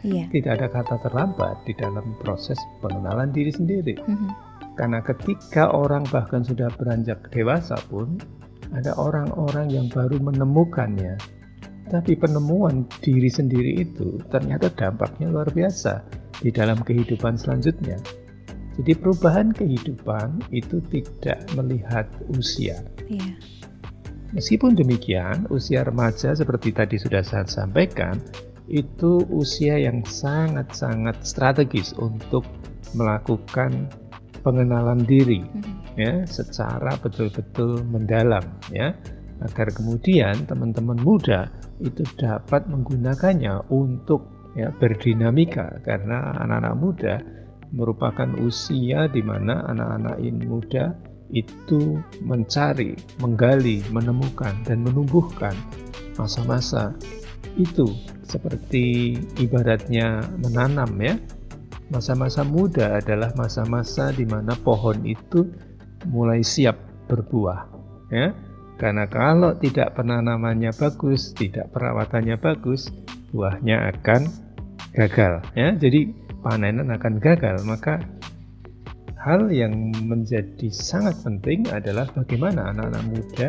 Iya. 0.05 0.31
Tidak 0.31 0.53
ada 0.55 0.71
kata 0.71 1.01
terlambat 1.03 1.67
di 1.67 1.75
dalam 1.75 2.15
proses 2.23 2.55
pengenalan 2.85 3.35
diri 3.35 3.51
sendiri. 3.51 3.99
Mm 4.07 4.15
-hmm. 4.15 4.31
Karena 4.79 5.03
ketika 5.03 5.75
orang 5.75 6.07
bahkan 6.07 6.47
sudah 6.47 6.71
beranjak 6.79 7.19
dewasa 7.35 7.75
pun, 7.91 8.15
ada 8.71 8.95
orang-orang 8.95 9.75
yang 9.75 9.91
baru 9.91 10.23
menemukannya. 10.23 11.19
Tapi 11.91 12.15
penemuan 12.15 12.87
diri 13.03 13.27
sendiri 13.27 13.83
itu 13.83 14.23
ternyata 14.31 14.71
dampaknya 14.71 15.35
luar 15.35 15.51
biasa 15.51 16.07
di 16.39 16.55
dalam 16.55 16.79
kehidupan 16.87 17.35
selanjutnya. 17.35 17.99
Jadi 18.79 18.93
perubahan 18.95 19.51
kehidupan 19.51 20.55
itu 20.55 20.79
tidak 20.95 21.43
melihat 21.59 22.07
usia. 22.39 22.79
Yeah. 23.11 23.35
Meskipun 24.37 24.77
demikian, 24.77 25.49
usia 25.51 25.83
remaja 25.83 26.37
seperti 26.37 26.71
tadi 26.71 27.01
sudah 27.01 27.25
saya 27.25 27.49
sampaikan, 27.49 28.21
itu 28.69 29.25
usia 29.33 29.81
yang 29.81 30.05
sangat-sangat 30.05 31.25
strategis 31.25 31.97
untuk 31.97 32.45
melakukan 32.93 33.89
pengenalan 34.43 35.03
diri 35.05 35.43
mm-hmm. 35.43 35.99
ya 35.99 36.13
secara 36.29 36.97
betul-betul 37.01 37.83
mendalam 37.89 38.45
ya 38.73 38.95
agar 39.43 39.71
kemudian 39.71 40.47
teman-teman 40.51 40.99
muda 40.99 41.47
itu 41.79 42.03
dapat 42.19 42.67
menggunakannya 42.67 43.71
untuk 43.71 44.27
ya 44.59 44.75
berdinamika 44.75 45.79
karena 45.87 46.35
anak-anak 46.43 46.75
muda 46.75 47.15
merupakan 47.71 48.29
usia 48.43 49.07
di 49.07 49.21
mana 49.23 49.63
anak-anak 49.71 50.17
ini 50.25 50.45
muda 50.49 50.97
itu 51.29 52.01
mencari, 52.25 52.97
menggali, 53.21 53.85
menemukan 53.93 54.57
dan 54.65 54.81
menumbuhkan 54.81 55.53
masa-masa 56.17 56.97
itu 57.61 57.93
seperti 58.25 59.17
ibaratnya 59.37 60.25
menanam 60.41 60.89
ya. 61.01 61.15
Masa-masa 61.89 62.45
muda 62.45 63.01
adalah 63.01 63.33
masa-masa 63.33 64.13
di 64.13 64.29
mana 64.29 64.53
pohon 64.61 65.01
itu 65.09 65.49
mulai 66.13 66.45
siap 66.45 66.77
berbuah 67.09 67.61
ya. 68.13 68.37
Karena 68.79 69.11
kalau 69.11 69.59
tidak 69.59 69.99
penanamannya 69.99 70.71
bagus, 70.77 71.35
tidak 71.35 71.75
perawatannya 71.75 72.39
bagus, 72.39 72.87
buahnya 73.35 73.91
akan 73.91 74.31
gagal 74.95 75.43
ya. 75.59 75.75
Jadi 75.75 76.15
panenan 76.45 76.95
akan 76.95 77.19
gagal. 77.19 77.59
Maka 77.67 77.99
hal 79.19 79.51
yang 79.51 79.91
menjadi 80.07 80.71
sangat 80.71 81.19
penting 81.27 81.67
adalah 81.75 82.07
bagaimana 82.15 82.71
anak-anak 82.71 83.05
muda 83.11 83.49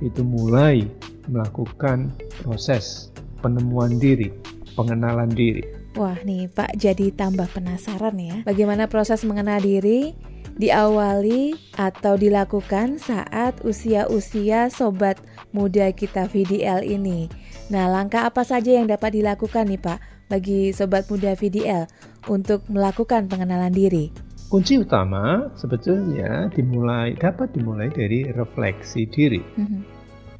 itu 0.00 0.24
mulai 0.24 0.88
melakukan 1.28 2.10
proses 2.40 3.12
penemuan 3.44 4.00
diri, 4.00 4.32
pengenalan 4.72 5.28
diri. 5.30 5.81
Wah 5.92 6.16
nih 6.24 6.48
Pak 6.48 6.76
jadi 6.80 7.12
tambah 7.12 7.48
penasaran 7.52 8.16
ya 8.16 8.36
Bagaimana 8.48 8.88
proses 8.88 9.22
mengenal 9.28 9.60
diri 9.60 10.16
diawali 10.52 11.56
atau 11.80 12.20
dilakukan 12.20 13.00
saat 13.00 13.64
usia-usia 13.64 14.68
sobat 14.68 15.16
muda 15.52 15.88
kita 15.92 16.28
VDL 16.28 16.84
ini 16.84 17.28
Nah 17.72 17.88
langkah 17.88 18.28
apa 18.28 18.44
saja 18.44 18.76
yang 18.76 18.84
dapat 18.84 19.16
dilakukan 19.16 19.64
nih 19.64 19.80
Pak 19.80 19.98
bagi 20.28 20.72
sobat 20.72 21.08
muda 21.08 21.32
VDL 21.32 21.88
untuk 22.28 22.64
melakukan 22.68 23.28
pengenalan 23.28 23.72
diri? 23.72 24.12
Kunci 24.52 24.76
utama 24.76 25.48
sebetulnya 25.56 26.52
dimulai 26.52 27.16
dapat 27.16 27.56
dimulai 27.56 27.88
dari 27.88 28.28
refleksi 28.28 29.08
diri. 29.08 29.40
Mm 29.56 29.64
-hmm. 29.64 29.80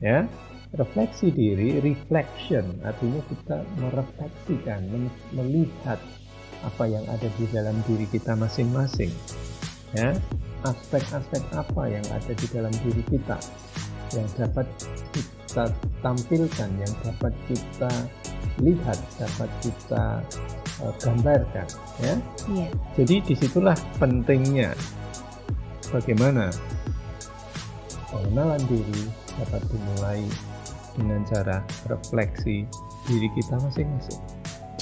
Ya, 0.05 0.27
refleksi 0.73 1.29
diri, 1.29 1.81
reflection 1.85 2.81
artinya 2.81 3.21
kita 3.29 3.57
merefleksikan, 3.77 4.81
melihat 5.37 6.01
apa 6.65 6.85
yang 6.89 7.05
ada 7.11 7.29
di 7.37 7.45
dalam 7.53 7.77
diri 7.85 8.09
kita 8.09 8.33
masing-masing. 8.39 9.13
Ya, 9.93 10.17
aspek-aspek 10.65 11.45
apa 11.53 11.83
yang 11.85 12.05
ada 12.09 12.33
di 12.33 12.47
dalam 12.49 12.73
diri 12.81 13.05
kita 13.13 13.37
yang 14.17 14.29
dapat 14.37 14.65
kita 15.13 15.65
tampilkan, 16.01 16.71
yang 16.81 16.93
dapat 17.05 17.33
kita 17.49 17.93
lihat, 18.61 18.99
dapat 19.17 19.51
kita 19.61 20.05
uh, 20.81 20.95
gambarkan, 21.01 21.69
ya. 22.01 22.15
Yeah. 22.49 22.71
Jadi 22.97 23.21
di 23.25 23.35
situlah 23.37 23.77
pentingnya 24.01 24.73
bagaimana 25.93 26.53
pengenalan 28.09 28.61
diri 28.69 29.09
dapat 29.41 29.61
dimulai 29.73 30.25
dengan 30.97 31.25
cara 31.25 31.65
refleksi 31.89 32.69
diri 33.09 33.29
kita 33.37 33.59
masing-masing. 33.61 34.21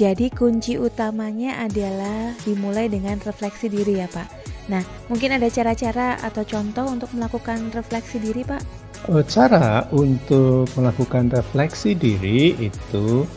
Jadi 0.00 0.32
kunci 0.32 0.80
utamanya 0.80 1.60
adalah 1.60 2.32
dimulai 2.46 2.88
dengan 2.88 3.20
refleksi 3.20 3.68
diri 3.68 4.00
ya 4.00 4.08
Pak. 4.08 4.28
Nah, 4.72 4.80
mungkin 5.12 5.36
ada 5.36 5.50
cara-cara 5.52 6.16
atau 6.24 6.40
contoh 6.46 6.88
untuk 6.88 7.10
melakukan 7.12 7.68
refleksi 7.74 8.16
diri 8.16 8.40
Pak? 8.40 8.62
Oh, 9.12 9.20
cara 9.20 9.84
untuk 9.92 10.70
melakukan 10.72 11.28
refleksi 11.28 11.92
diri 11.92 12.56
itu 12.56 13.28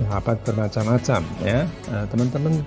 dapat 0.00 0.40
bermacam-macam 0.46 1.20
ya. 1.44 1.68
Nah, 1.92 2.04
teman-teman 2.08 2.64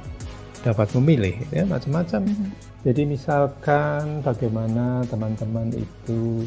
dapat 0.61 0.93
memilih 0.93 1.35
ya 1.49 1.65
macam-macam. 1.65 2.21
Mm 2.27 2.35
-hmm. 2.37 2.49
Jadi 2.83 3.01
misalkan 3.07 4.19
bagaimana 4.21 5.07
teman-teman 5.07 5.71
itu 5.71 6.43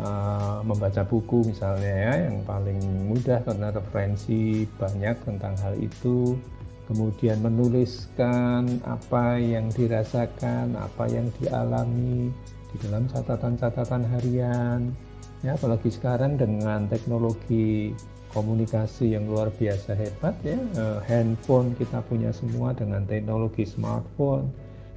uh, 0.00 0.64
membaca 0.66 1.02
buku 1.06 1.46
misalnya 1.46 1.90
ya 1.90 2.14
yang 2.30 2.42
paling 2.46 2.80
mudah 3.10 3.42
karena 3.46 3.70
referensi 3.70 4.66
banyak 4.78 5.16
tentang 5.26 5.54
hal 5.60 5.74
itu. 5.78 6.38
Kemudian 6.84 7.40
menuliskan 7.40 8.68
apa 8.84 9.40
yang 9.40 9.72
dirasakan 9.72 10.76
apa 10.76 11.08
yang 11.08 11.32
dialami 11.40 12.28
di 12.70 12.76
dalam 12.84 13.08
catatan-catatan 13.08 14.04
harian. 14.04 14.92
Ya 15.40 15.56
apalagi 15.56 15.88
sekarang 15.88 16.36
dengan 16.36 16.84
teknologi 16.84 17.96
komunikasi 18.34 19.14
yang 19.14 19.30
luar 19.30 19.48
biasa 19.54 19.94
hebat 19.94 20.34
ya 20.42 20.58
uh, 20.76 20.98
handphone 21.06 21.72
kita 21.78 22.02
punya 22.04 22.34
semua 22.34 22.74
dengan 22.74 23.06
teknologi 23.06 23.62
smartphone 23.62 24.50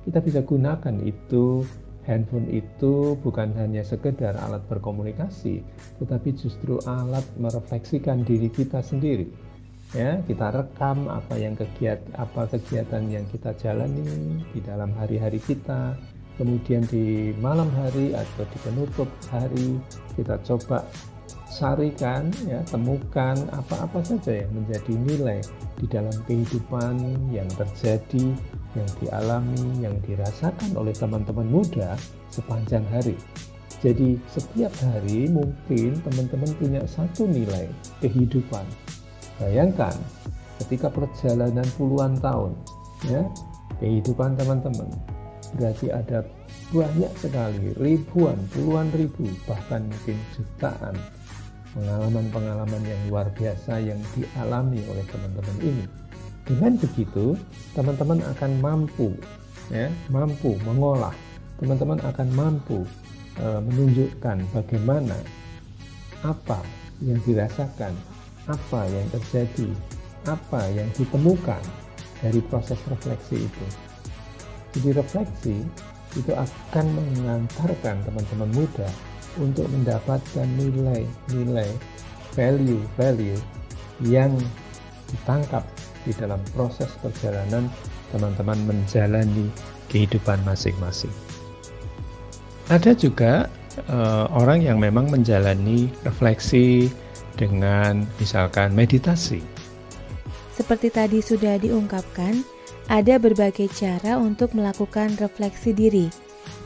kita 0.09 0.19
bisa 0.25 0.41
gunakan 0.41 0.95
itu 1.05 1.61
handphone 2.07 2.47
itu 2.47 3.19
bukan 3.19 3.51
hanya 3.59 3.83
sekedar 3.83 4.39
alat 4.39 4.63
berkomunikasi, 4.71 5.61
tetapi 5.99 6.33
justru 6.39 6.79
alat 6.87 7.27
merefleksikan 7.35 8.23
diri 8.23 8.47
kita 8.47 8.79
sendiri. 8.79 9.27
Ya, 9.95 10.19
kita 10.27 10.51
rekam 10.51 11.07
apa 11.07 11.39
yang 11.39 11.55
kegiat 11.55 12.03
apa 12.19 12.47
kegiatan 12.51 13.07
yang 13.07 13.23
kita 13.31 13.55
jalani 13.55 14.43
di 14.51 14.59
dalam 14.63 14.91
hari-hari 14.95 15.39
kita. 15.43 15.95
Kemudian 16.35 16.85
di 16.91 17.33
malam 17.41 17.71
hari 17.73 18.13
atau 18.13 18.45
di 18.45 18.57
penutup 18.61 19.09
hari 19.31 19.79
kita 20.13 20.37
coba 20.45 20.85
sarikan 21.57 22.29
ya 22.45 22.61
temukan 22.69 23.33
apa-apa 23.49 24.05
saja 24.05 24.45
yang 24.45 24.51
menjadi 24.53 24.93
nilai 24.93 25.39
di 25.81 25.89
dalam 25.89 26.13
kehidupan 26.29 27.01
yang 27.33 27.49
terjadi 27.57 28.37
yang 28.75 28.89
dialami, 28.99 29.65
yang 29.79 29.95
dirasakan 30.03 30.75
oleh 30.75 30.91
teman-teman 30.91 31.47
muda 31.47 31.95
sepanjang 32.33 32.83
hari. 32.91 33.15
Jadi 33.77 34.17
setiap 34.25 34.73
hari 34.81 35.29
mungkin 35.29 36.01
teman-teman 36.01 36.51
punya 36.57 36.81
satu 36.89 37.29
nilai 37.29 37.69
kehidupan. 38.01 38.65
Bayangkan 39.37 39.93
ketika 40.65 40.89
perjalanan 40.89 41.65
puluhan 41.77 42.17
tahun, 42.17 42.57
ya 43.05 43.21
kehidupan 43.77 44.33
teman-teman 44.33 44.89
berarti 45.55 45.93
ada 45.93 46.25
banyak 46.73 47.13
sekali 47.15 47.71
ribuan, 47.79 48.35
puluhan 48.51 48.89
ribu, 48.97 49.29
bahkan 49.47 49.85
mungkin 49.87 50.17
jutaan 50.35 50.97
pengalaman-pengalaman 51.77 52.81
yang 52.83 53.01
luar 53.07 53.29
biasa 53.37 53.77
yang 53.79 54.01
dialami 54.17 54.81
oleh 54.89 55.05
teman-teman 55.07 55.57
ini. 55.61 55.85
Dengan 56.47 56.79
begitu, 56.79 57.35
teman-teman 57.75 58.23
akan 58.23 58.51
mampu 58.63 59.11
ya, 59.67 59.91
mampu 60.07 60.55
mengolah. 60.63 61.11
Teman-teman 61.59 61.99
akan 61.99 62.27
mampu 62.31 62.87
e, 63.35 63.45
menunjukkan 63.67 64.47
bagaimana 64.55 65.19
apa 66.23 66.63
yang 67.03 67.19
dirasakan, 67.27 67.91
apa 68.47 68.81
yang 68.87 69.05
terjadi, 69.11 69.69
apa 70.23 70.71
yang 70.71 70.87
ditemukan 70.95 71.59
dari 72.23 72.39
proses 72.47 72.79
refleksi 72.87 73.43
itu. 73.43 73.65
Jadi 74.77 74.89
refleksi 74.95 75.55
itu 76.15 76.31
akan 76.31 76.85
mengantarkan 76.95 77.99
teman-teman 78.07 78.49
muda 78.55 78.87
untuk 79.37 79.67
mendapatkan 79.69 80.47
nilai-nilai 80.55 81.69
value-value 82.33 83.37
yang 84.05 84.31
ditangkap 85.11 85.65
di 86.07 86.15
dalam 86.15 86.39
proses 86.55 86.87
perjalanan 87.03 87.67
teman-teman 88.15 88.55
menjalani 88.63 89.51
kehidupan 89.91 90.39
masing-masing. 90.47 91.11
Ada 92.71 92.95
juga 92.95 93.51
uh, 93.91 94.31
orang 94.31 94.63
yang 94.63 94.79
memang 94.79 95.11
menjalani 95.11 95.91
refleksi 96.07 96.87
dengan 97.35 98.07
misalkan 98.19 98.71
meditasi. 98.71 99.43
Seperti 100.55 100.89
tadi 100.89 101.19
sudah 101.21 101.59
diungkapkan, 101.61 102.41
ada 102.87 103.19
berbagai 103.19 103.67
cara 103.75 104.17
untuk 104.17 104.55
melakukan 104.55 105.13
refleksi 105.21 105.75
diri. 105.75 106.07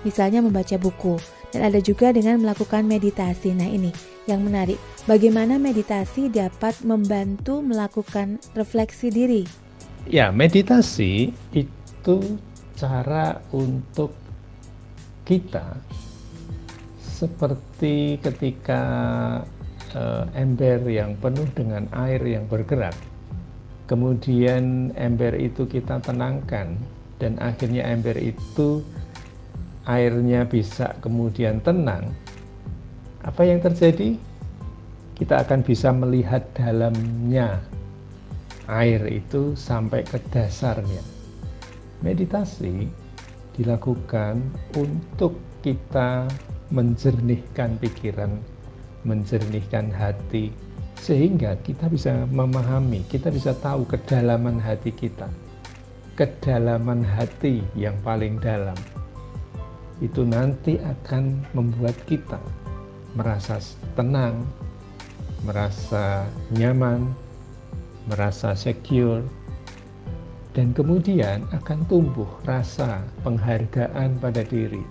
Misalnya 0.05 0.39
membaca 0.39 0.77
buku, 0.77 1.17
dan 1.51 1.67
ada 1.67 1.83
juga 1.83 2.15
dengan 2.15 2.39
melakukan 2.39 2.87
meditasi. 2.87 3.51
Nah, 3.51 3.67
ini 3.67 3.91
yang 4.29 4.45
menarik. 4.45 4.77
Bagaimana 5.09 5.57
meditasi 5.57 6.29
dapat 6.29 6.77
membantu 6.85 7.61
melakukan 7.61 8.37
refleksi 8.53 9.09
diri? 9.09 9.43
Ya, 10.05 10.29
meditasi 10.33 11.33
itu 11.53 12.17
cara 12.77 13.41
untuk 13.53 14.13
kita 15.25 15.77
seperti 17.21 18.17
ketika 18.17 18.81
uh, 19.93 20.25
ember 20.33 20.81
yang 20.89 21.13
penuh 21.21 21.45
dengan 21.53 21.85
air 21.93 22.21
yang 22.25 22.49
bergerak. 22.49 22.97
Kemudian 23.85 24.95
ember 24.97 25.37
itu 25.37 25.69
kita 25.69 26.01
tenangkan 26.01 26.73
dan 27.21 27.37
akhirnya 27.37 27.85
ember 27.85 28.17
itu 28.17 28.81
airnya 29.85 30.47
bisa 30.49 30.97
kemudian 31.03 31.61
tenang, 31.61 32.09
apa 33.21 33.45
yang 33.45 33.61
terjadi? 33.61 34.17
Kita 35.13 35.45
akan 35.45 35.61
bisa 35.61 35.93
melihat 35.93 36.41
dalamnya 36.57 37.61
air 38.65 39.05
itu 39.05 39.53
sampai 39.53 40.01
ke 40.01 40.17
dasarnya. 40.33 41.05
Meditasi 42.01 42.89
dilakukan 43.53 44.41
untuk 44.73 45.37
kita 45.61 46.25
menjernihkan 46.73 47.77
pikiran, 47.77 48.41
menjernihkan 49.05 49.93
hati, 49.93 50.49
sehingga 50.97 51.53
kita 51.61 51.93
bisa 51.93 52.25
memahami, 52.33 53.05
kita 53.05 53.29
bisa 53.29 53.53
tahu 53.61 53.85
kedalaman 53.85 54.57
hati 54.57 54.89
kita, 54.89 55.29
kedalaman 56.17 57.05
hati 57.05 57.61
yang 57.77 57.93
paling 58.01 58.41
dalam. 58.41 58.77
Itu 60.01 60.25
nanti 60.25 60.81
akan 60.81 61.45
membuat 61.53 61.93
kita 62.09 62.41
merasa 63.15 63.59
tenang, 63.97 64.47
merasa 65.43 66.23
nyaman, 66.55 67.11
merasa 68.07 68.55
secure, 68.55 69.25
dan 70.51 70.75
kemudian 70.75 71.43
akan 71.55 71.83
tumbuh 71.87 72.27
rasa 72.43 73.03
penghargaan 73.23 74.19
pada 74.19 74.43
diri, 74.43 74.83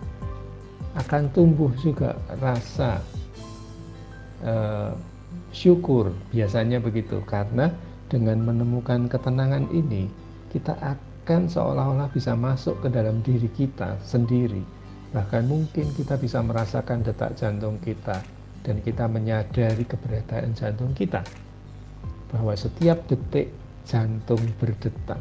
akan 0.97 1.29
tumbuh 1.33 1.73
juga 1.81 2.17
rasa 2.41 3.01
uh, 4.45 4.93
syukur 5.53 6.13
biasanya 6.33 6.81
begitu. 6.81 7.21
Karena 7.29 7.73
dengan 8.11 8.43
menemukan 8.43 9.07
ketenangan 9.07 9.71
ini 9.71 10.11
kita 10.51 10.75
akan 10.83 11.47
seolah-olah 11.47 12.11
bisa 12.11 12.35
masuk 12.35 12.75
ke 12.83 12.89
dalam 12.91 13.23
diri 13.23 13.47
kita 13.55 13.95
sendiri 14.03 14.80
bahkan 15.11 15.43
mungkin 15.47 15.91
kita 15.95 16.15
bisa 16.19 16.39
merasakan 16.41 17.03
detak 17.03 17.35
jantung 17.35 17.79
kita 17.83 18.23
dan 18.63 18.79
kita 18.85 19.11
menyadari 19.11 19.83
keberadaan 19.83 20.55
jantung 20.55 20.95
kita 20.95 21.27
bahwa 22.31 22.55
setiap 22.55 23.03
detik 23.11 23.51
jantung 23.83 24.41
berdetak 24.63 25.19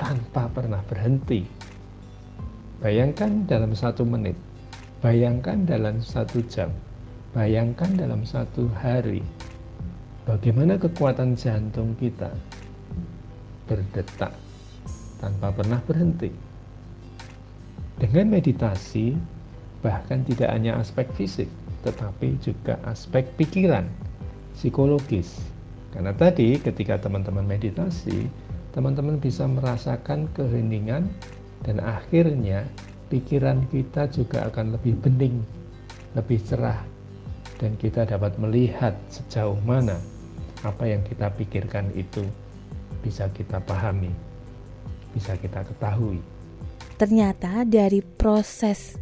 tanpa 0.00 0.50
pernah 0.50 0.82
berhenti 0.90 1.46
bayangkan 2.82 3.46
dalam 3.46 3.74
satu 3.78 4.02
menit 4.02 4.34
bayangkan 4.98 5.62
dalam 5.62 6.02
satu 6.02 6.42
jam 6.50 6.74
bayangkan 7.30 7.94
dalam 7.94 8.26
satu 8.26 8.66
hari 8.74 9.22
bagaimana 10.26 10.74
kekuatan 10.78 11.38
jantung 11.38 11.94
kita 11.98 12.34
berdetak 13.66 14.34
tanpa 15.22 15.54
pernah 15.54 15.78
berhenti. 15.86 16.51
Dengan 18.00 18.32
meditasi, 18.32 19.16
bahkan 19.82 20.24
tidak 20.24 20.48
hanya 20.54 20.78
aspek 20.78 21.04
fisik, 21.12 21.50
tetapi 21.82 22.38
juga 22.40 22.78
aspek 22.86 23.26
pikiran, 23.36 23.84
psikologis. 24.54 25.42
Karena 25.92 26.14
tadi 26.16 26.56
ketika 26.56 26.96
teman-teman 26.96 27.44
meditasi, 27.44 28.30
teman-teman 28.72 29.20
bisa 29.20 29.44
merasakan 29.44 30.24
keheningan 30.32 31.10
dan 31.68 31.76
akhirnya 31.84 32.64
pikiran 33.12 33.60
kita 33.68 34.08
juga 34.08 34.48
akan 34.48 34.72
lebih 34.72 34.96
bening, 35.04 35.44
lebih 36.16 36.40
cerah, 36.40 36.80
dan 37.60 37.76
kita 37.76 38.08
dapat 38.08 38.32
melihat 38.40 38.96
sejauh 39.12 39.60
mana 39.68 40.00
apa 40.64 40.88
yang 40.88 41.04
kita 41.04 41.28
pikirkan 41.36 41.92
itu 41.92 42.24
bisa 43.04 43.28
kita 43.36 43.60
pahami, 43.60 44.10
bisa 45.12 45.36
kita 45.36 45.60
ketahui. 45.66 46.22
Ternyata 47.02 47.66
dari 47.66 47.98
proses 47.98 48.94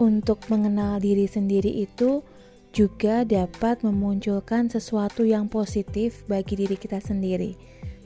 untuk 0.00 0.40
mengenal 0.48 1.04
diri 1.04 1.28
sendiri 1.28 1.84
itu 1.84 2.24
juga 2.72 3.28
dapat 3.28 3.84
memunculkan 3.84 4.72
sesuatu 4.72 5.20
yang 5.28 5.52
positif 5.52 6.24
bagi 6.24 6.56
diri 6.56 6.80
kita 6.80 6.96
sendiri, 7.04 7.52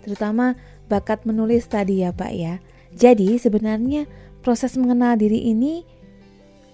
terutama 0.03 0.59
bakat 0.91 1.23
menulis 1.23 1.71
tadi 1.71 2.03
ya, 2.03 2.11
Pak 2.11 2.33
ya. 2.35 2.59
Jadi, 2.91 3.39
sebenarnya 3.39 4.11
proses 4.43 4.75
mengenal 4.75 5.15
diri 5.15 5.39
ini 5.47 5.87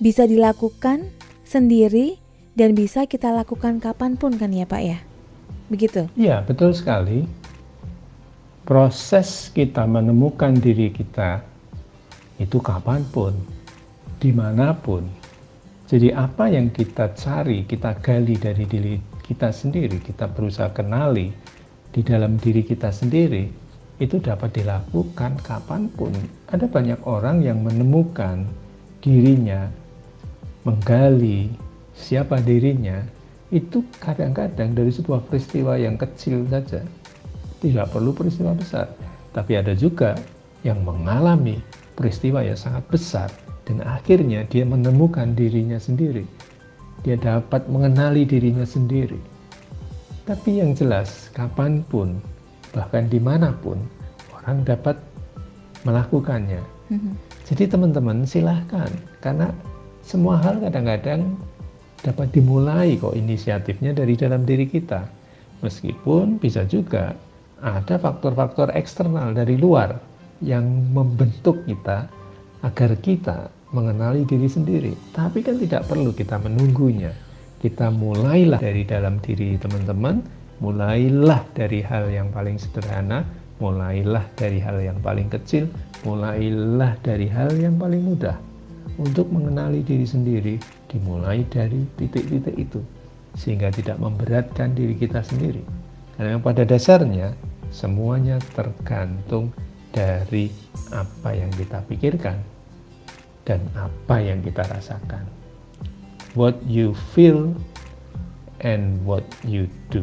bisa 0.00 0.24
dilakukan 0.24 1.12
sendiri 1.44 2.16
dan 2.56 2.72
bisa 2.72 3.04
kita 3.04 3.36
lakukan 3.36 3.84
kapan 3.84 4.16
pun, 4.16 4.40
kan 4.40 4.48
ya, 4.48 4.64
Pak 4.64 4.80
ya? 4.80 5.04
Begitu? 5.68 6.08
Iya, 6.16 6.40
betul 6.40 6.72
sekali. 6.72 7.28
Proses 8.64 9.52
kita 9.52 9.84
menemukan 9.84 10.56
diri 10.56 10.88
kita 10.88 11.51
itu 12.42 12.58
kapan 12.58 13.06
pun, 13.14 13.32
di 14.18 14.34
mana 14.34 14.74
pun. 14.74 15.06
Jadi 15.86 16.10
apa 16.10 16.50
yang 16.50 16.74
kita 16.74 17.14
cari, 17.14 17.62
kita 17.68 17.94
gali 18.02 18.34
dari 18.34 18.64
diri 18.66 18.94
kita 19.22 19.54
sendiri, 19.54 20.02
kita 20.02 20.26
berusaha 20.26 20.74
kenali 20.74 21.30
di 21.94 22.00
dalam 22.02 22.34
diri 22.36 22.66
kita 22.66 22.90
sendiri, 22.90 23.46
itu 24.02 24.18
dapat 24.18 24.58
dilakukan 24.58 25.38
kapan 25.46 25.86
pun. 25.94 26.10
Ada 26.50 26.66
banyak 26.66 27.06
orang 27.06 27.44
yang 27.44 27.62
menemukan 27.62 28.42
dirinya, 28.98 29.70
menggali 30.62 31.50
siapa 31.92 32.38
dirinya 32.40 33.02
itu 33.52 33.84
kadang-kadang 34.00 34.72
dari 34.72 34.88
sebuah 34.88 35.28
peristiwa 35.28 35.76
yang 35.76 36.00
kecil 36.00 36.48
saja 36.48 36.80
tidak 37.60 37.86
perlu 37.92 38.16
peristiwa 38.16 38.56
besar 38.56 38.88
tapi 39.36 39.60
ada 39.60 39.76
juga 39.76 40.16
yang 40.64 40.80
mengalami 40.80 41.60
peristiwa 41.94 42.42
yang 42.42 42.58
sangat 42.58 42.84
besar 42.88 43.28
dan 43.68 43.82
akhirnya 43.84 44.42
dia 44.50 44.66
menemukan 44.66 45.32
dirinya 45.38 45.78
sendiri. 45.78 46.26
Dia 47.02 47.18
dapat 47.18 47.66
mengenali 47.66 48.22
dirinya 48.26 48.66
sendiri. 48.66 49.18
Tapi 50.22 50.62
yang 50.62 50.74
jelas 50.74 51.30
kapan 51.34 51.82
pun 51.90 52.22
bahkan 52.70 53.10
di 53.10 53.18
mana 53.18 53.50
pun 53.58 53.78
orang 54.38 54.62
dapat 54.62 54.96
melakukannya. 55.82 56.62
Mm-hmm. 56.92 57.14
jadi 57.48 57.64
teman-teman 57.72 58.22
silahkan. 58.28 58.90
Karena 59.24 59.48
semua 60.04 60.38
hal 60.38 60.60
kadang-kadang 60.60 61.34
dapat 62.02 62.28
dimulai 62.34 62.98
kok 62.98 63.14
inisiatifnya 63.14 63.94
dari 63.94 64.14
dalam 64.18 64.42
diri 64.42 64.66
kita. 64.66 65.06
Meskipun 65.62 66.42
bisa 66.42 66.66
juga 66.66 67.14
ada 67.62 67.94
faktor-faktor 67.94 68.74
eksternal 68.74 69.30
dari 69.30 69.54
luar 69.54 70.11
yang 70.42 70.66
membentuk 70.90 71.62
kita 71.64 72.10
agar 72.62 72.90
kita 72.98 73.48
mengenali 73.72 74.22
diri 74.28 74.46
sendiri. 74.46 74.92
Tapi 75.16 75.40
kan 75.40 75.56
tidak 75.56 75.88
perlu 75.88 76.12
kita 76.12 76.38
menunggunya. 76.38 77.10
Kita 77.62 77.88
mulailah 77.88 78.58
dari 78.58 78.82
dalam 78.82 79.22
diri 79.22 79.54
teman-teman, 79.56 80.20
mulailah 80.58 81.46
dari 81.54 81.80
hal 81.80 82.10
yang 82.10 82.28
paling 82.34 82.58
sederhana, 82.58 83.22
mulailah 83.62 84.26
dari 84.34 84.58
hal 84.58 84.82
yang 84.82 84.98
paling 84.98 85.30
kecil, 85.30 85.70
mulailah 86.02 86.98
dari 87.06 87.30
hal 87.30 87.54
yang 87.54 87.78
paling 87.78 88.02
mudah. 88.02 88.36
Untuk 89.00 89.30
mengenali 89.32 89.80
diri 89.80 90.04
sendiri 90.04 90.54
dimulai 90.90 91.46
dari 91.48 91.86
titik-titik 91.96 92.54
itu. 92.58 92.82
Sehingga 93.38 93.72
tidak 93.72 93.96
memberatkan 93.96 94.76
diri 94.76 94.92
kita 94.98 95.24
sendiri. 95.24 95.64
Karena 96.18 96.36
pada 96.36 96.68
dasarnya 96.68 97.32
semuanya 97.72 98.36
tergantung 98.52 99.48
dari 99.92 100.48
apa 100.90 101.36
yang 101.36 101.52
kita 101.52 101.84
pikirkan 101.86 102.40
dan 103.44 103.60
apa 103.76 104.16
yang 104.18 104.40
kita 104.40 104.64
rasakan 104.66 105.28
what 106.32 106.56
you 106.64 106.96
feel 107.12 107.52
and 108.64 108.96
what 109.04 109.24
you 109.44 109.68
do 109.92 110.02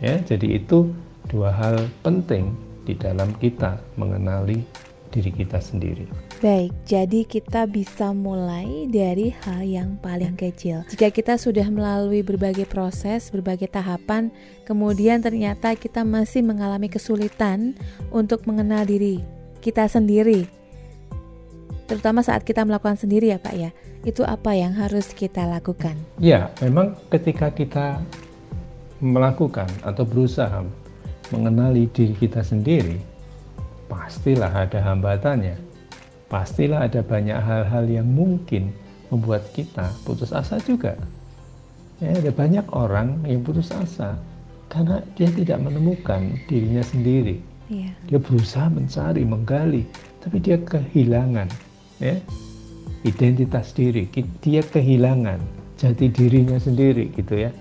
ya 0.00 0.16
jadi 0.24 0.58
itu 0.58 0.88
dua 1.28 1.52
hal 1.54 1.76
penting 2.02 2.56
di 2.82 2.98
dalam 2.98 3.30
kita 3.38 3.78
mengenali 3.94 4.66
diri 5.12 5.30
kita 5.30 5.62
sendiri. 5.62 6.08
Baik, 6.42 6.74
jadi 6.90 7.22
kita 7.22 7.70
bisa 7.70 8.10
mulai 8.10 8.90
dari 8.90 9.30
hal 9.46 9.62
yang 9.62 9.94
paling 10.02 10.34
kecil. 10.34 10.82
Jika 10.90 11.14
kita 11.14 11.38
sudah 11.38 11.62
melalui 11.70 12.26
berbagai 12.26 12.66
proses, 12.66 13.30
berbagai 13.30 13.70
tahapan, 13.70 14.34
kemudian 14.66 15.22
ternyata 15.22 15.78
kita 15.78 16.02
masih 16.02 16.42
mengalami 16.42 16.90
kesulitan 16.90 17.78
untuk 18.10 18.42
mengenal 18.42 18.82
diri 18.82 19.22
kita 19.62 19.86
sendiri, 19.86 20.50
terutama 21.86 22.26
saat 22.26 22.42
kita 22.42 22.66
melakukan 22.66 22.98
sendiri 22.98 23.30
ya 23.30 23.38
Pak 23.38 23.54
ya, 23.54 23.70
itu 24.02 24.26
apa 24.26 24.50
yang 24.58 24.74
harus 24.74 25.14
kita 25.14 25.46
lakukan? 25.46 25.94
Ya, 26.18 26.50
memang 26.58 26.98
ketika 27.06 27.54
kita 27.54 28.02
melakukan 28.98 29.70
atau 29.86 30.02
berusaha 30.02 30.66
mengenali 31.30 31.86
diri 31.94 32.18
kita 32.18 32.42
sendiri, 32.42 32.98
pastilah 33.86 34.50
ada 34.50 34.82
hambatannya. 34.82 35.70
Pastilah 36.32 36.88
ada 36.88 37.04
banyak 37.04 37.36
hal-hal 37.36 37.84
yang 37.92 38.08
mungkin 38.08 38.72
membuat 39.12 39.52
kita 39.52 39.92
putus 40.08 40.32
asa 40.32 40.56
juga. 40.64 40.96
Ya, 42.00 42.16
ada 42.16 42.32
banyak 42.32 42.64
orang 42.72 43.20
yang 43.28 43.44
putus 43.44 43.68
asa 43.68 44.16
karena 44.72 45.04
dia 45.12 45.28
tidak 45.28 45.60
menemukan 45.60 46.32
dirinya 46.48 46.80
sendiri. 46.80 47.36
Yeah. 47.68 47.92
Dia 48.08 48.16
berusaha 48.16 48.72
mencari, 48.72 49.28
menggali, 49.28 49.84
tapi 50.24 50.40
dia 50.40 50.56
kehilangan 50.56 51.52
ya, 52.00 52.16
identitas 53.04 53.76
diri. 53.76 54.08
Dia 54.40 54.64
kehilangan 54.64 55.36
jati 55.76 56.08
dirinya 56.08 56.56
sendiri 56.56 57.12
gitu 57.12 57.44
ya. 57.44 57.52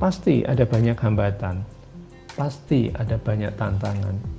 Pasti 0.00 0.48
ada 0.48 0.64
banyak 0.64 0.96
hambatan, 0.96 1.60
pasti 2.40 2.88
ada 2.96 3.20
banyak 3.20 3.52
tantangan 3.60 4.35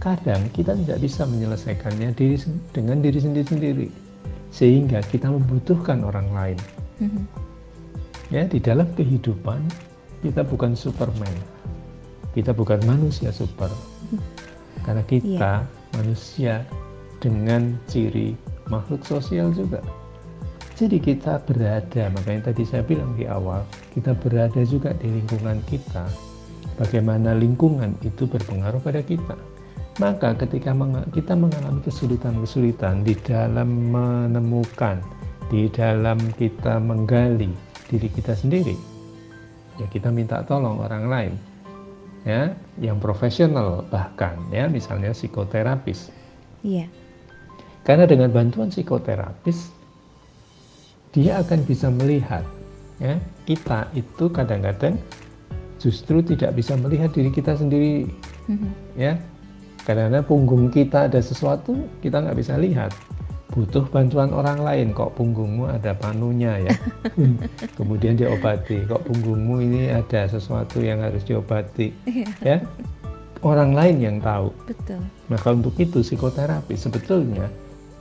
kadang 0.00 0.42
kita 0.56 0.72
tidak 0.74 0.98
bisa 1.04 1.28
menyelesaikannya 1.28 2.16
diri, 2.16 2.36
dengan 2.72 3.04
diri 3.04 3.20
sendiri-sendiri 3.20 3.88
sehingga 4.50 5.04
kita 5.06 5.30
membutuhkan 5.30 6.02
orang 6.02 6.28
lain 6.34 6.58
mm-hmm. 6.98 7.24
ya 8.34 8.48
di 8.48 8.58
dalam 8.58 8.88
kehidupan 8.96 9.62
kita 10.20 10.44
bukan 10.44 10.76
Superman. 10.76 11.32
Kita 12.36 12.52
bukan 12.52 12.78
manusia 12.84 13.32
super. 13.32 13.72
Karena 14.84 15.02
kita 15.08 15.64
yeah. 15.64 15.96
manusia 15.96 16.54
dengan 17.18 17.74
ciri 17.88 18.36
makhluk 18.68 19.02
sosial 19.02 19.50
juga. 19.56 19.80
Jadi 20.76 20.96
kita 20.96 21.44
berada, 21.44 22.08
makanya 22.16 22.52
tadi 22.52 22.64
saya 22.64 22.80
bilang 22.80 23.12
di 23.12 23.28
awal, 23.28 23.60
kita 23.92 24.16
berada 24.16 24.64
juga 24.64 24.96
di 24.96 25.12
lingkungan 25.12 25.60
kita. 25.68 26.08
Bagaimana 26.80 27.36
lingkungan 27.36 27.92
itu 28.00 28.24
berpengaruh 28.24 28.80
pada 28.80 29.04
kita. 29.04 29.36
Maka 29.98 30.38
ketika 30.38 30.70
kita 31.10 31.34
mengalami 31.34 31.82
kesulitan-kesulitan 31.82 33.02
di 33.02 33.18
dalam 33.26 33.90
menemukan, 33.90 35.02
di 35.50 35.66
dalam 35.72 36.16
kita 36.38 36.78
menggali 36.78 37.50
diri 37.90 38.08
kita 38.08 38.38
sendiri, 38.38 38.78
ya 39.82 39.86
kita 39.90 40.14
minta 40.14 40.46
tolong 40.46 40.78
orang 40.78 41.04
lain. 41.10 41.34
Ya, 42.20 42.52
yang 42.76 43.00
profesional 43.00 43.80
bahkan 43.88 44.36
ya, 44.52 44.68
misalnya 44.68 45.16
psikoterapis. 45.16 46.12
Iya. 46.60 46.84
Karena 47.80 48.04
dengan 48.04 48.28
bantuan 48.28 48.68
psikoterapis 48.68 49.80
dia 51.10 51.42
akan 51.42 51.60
bisa 51.66 51.90
melihat 51.90 52.46
ya 53.02 53.18
kita 53.48 53.90
itu 53.98 54.30
kadang-kadang 54.30 54.94
justru 55.82 56.22
tidak 56.22 56.54
bisa 56.54 56.78
melihat 56.78 57.10
diri 57.10 57.32
kita 57.34 57.56
sendiri 57.58 58.06
mm-hmm. 58.46 58.70
ya 58.94 59.18
karena 59.94 60.20
punggung 60.24 60.68
kita 60.68 61.06
ada 61.10 61.20
sesuatu 61.22 61.76
kita 62.00 62.22
nggak 62.22 62.38
bisa 62.38 62.56
lihat. 62.58 62.92
Butuh 63.50 63.82
bantuan 63.90 64.30
orang 64.30 64.62
lain 64.62 64.94
kok 64.94 65.18
punggungmu 65.18 65.66
ada 65.66 65.90
panunya 65.90 66.70
ya? 66.70 66.74
Kemudian 67.78 68.14
diobati 68.14 68.86
kok 68.86 69.02
punggungmu 69.02 69.58
ini 69.58 69.82
ada 69.90 70.30
sesuatu 70.30 70.78
yang 70.78 71.02
harus 71.02 71.26
diobati 71.26 71.90
iya. 72.06 72.30
ya? 72.46 72.58
Orang 73.42 73.74
lain 73.74 73.98
yang 73.98 74.16
tahu. 74.22 74.54
Betul. 74.70 75.02
Maka 75.26 75.48
untuk 75.50 75.74
itu 75.82 75.98
psikoterapi. 75.98 76.78
Sebetulnya 76.78 77.50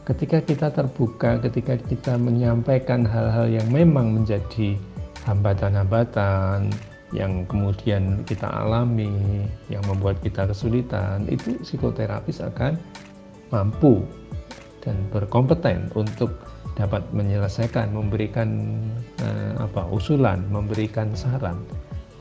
ketika 0.06 0.38
kita 0.42 0.68
terbuka, 0.70 1.42
ketika 1.42 1.82
kita 1.82 2.14
menyampaikan 2.18 3.02
hal-hal 3.06 3.50
yang 3.50 3.66
memang 3.74 4.14
menjadi 4.22 4.78
hambatan-hambatan 5.26 6.70
yang 7.10 7.46
kemudian 7.50 8.22
kita 8.26 8.46
alami, 8.46 9.46
yang 9.70 9.82
membuat 9.90 10.22
kita 10.22 10.46
kesulitan, 10.46 11.26
itu 11.26 11.58
psikoterapis 11.66 12.42
akan 12.46 12.78
mampu 13.50 14.06
dan 14.86 14.96
berkompeten 15.10 15.90
untuk 15.98 16.30
dapat 16.78 17.04
menyelesaikan, 17.12 17.92
memberikan 17.92 18.80
uh, 19.20 19.68
apa 19.68 19.84
usulan, 19.92 20.40
memberikan 20.48 21.12
saran, 21.18 21.60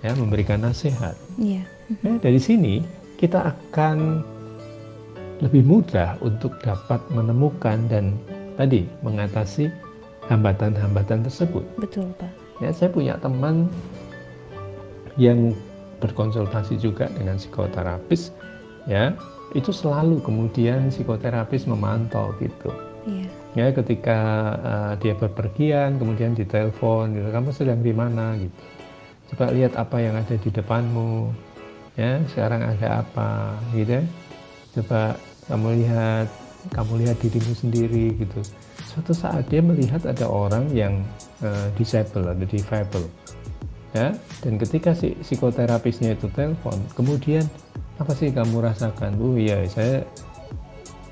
ya, 0.02 0.16
memberikan 0.16 0.64
nasihat. 0.64 1.14
Yeah. 1.38 1.68
Ya, 2.02 2.18
dari 2.18 2.40
sini 2.42 2.84
kita 3.20 3.54
akan 3.54 4.24
lebih 5.38 5.62
mudah 5.62 6.18
untuk 6.18 6.58
dapat 6.66 6.98
menemukan 7.14 7.86
dan 7.86 8.18
tadi 8.58 8.90
mengatasi 9.06 9.70
hambatan-hambatan 10.26 11.22
tersebut. 11.22 11.62
Betul, 11.78 12.10
Pak. 12.18 12.32
Ya, 12.58 12.74
saya 12.74 12.90
punya 12.90 13.14
teman 13.22 13.70
yang 15.18 15.52
berkonsultasi 15.98 16.78
juga 16.78 17.10
dengan 17.12 17.36
psikoterapis, 17.36 18.30
ya, 18.86 19.12
itu 19.52 19.74
selalu 19.74 20.22
kemudian 20.22 20.88
psikoterapis 20.88 21.66
memantau 21.66 22.30
gitu. 22.38 22.70
Iya. 23.08 23.28
Ya, 23.56 23.66
ketika 23.74 24.18
uh, 24.62 24.92
dia 25.02 25.18
berpergian, 25.18 25.98
kemudian 25.98 26.38
ditelepon, 26.38 27.18
gitu, 27.18 27.28
kamu 27.34 27.48
sedang 27.50 27.80
di 27.82 27.90
mana 27.90 28.38
gitu. 28.38 28.56
Coba 29.34 29.52
lihat 29.52 29.76
apa 29.76 29.96
yang 29.98 30.14
ada 30.14 30.36
di 30.38 30.48
depanmu, 30.48 31.34
ya, 31.98 32.22
sekarang 32.30 32.62
ada 32.62 33.02
apa, 33.02 33.58
gitu. 33.74 33.98
Ya. 33.98 34.02
Coba 34.78 35.18
kamu 35.48 35.68
lihat 35.82 36.28
kamu 36.70 36.92
lihat 37.06 37.16
dirimu 37.22 37.52
sendiri 37.56 38.06
gitu 38.18 38.40
suatu 38.84 39.12
saat 39.16 39.48
dia 39.48 39.64
melihat 39.64 40.04
ada 40.04 40.26
orang 40.28 40.68
yang 40.74 41.00
uh, 41.40 41.70
disable 41.78 42.28
atau 42.28 42.46
difabel 42.46 43.04
ya 43.96 44.12
dan 44.44 44.54
ketika 44.60 44.92
si 44.92 45.16
psikoterapisnya 45.16 46.12
itu 46.16 46.28
telepon 46.32 46.76
kemudian 46.92 47.44
apa 47.98 48.14
sih 48.14 48.30
kamu 48.30 48.62
rasakan? 48.62 49.18
Oh 49.18 49.34
iya 49.34 49.66
saya 49.66 50.06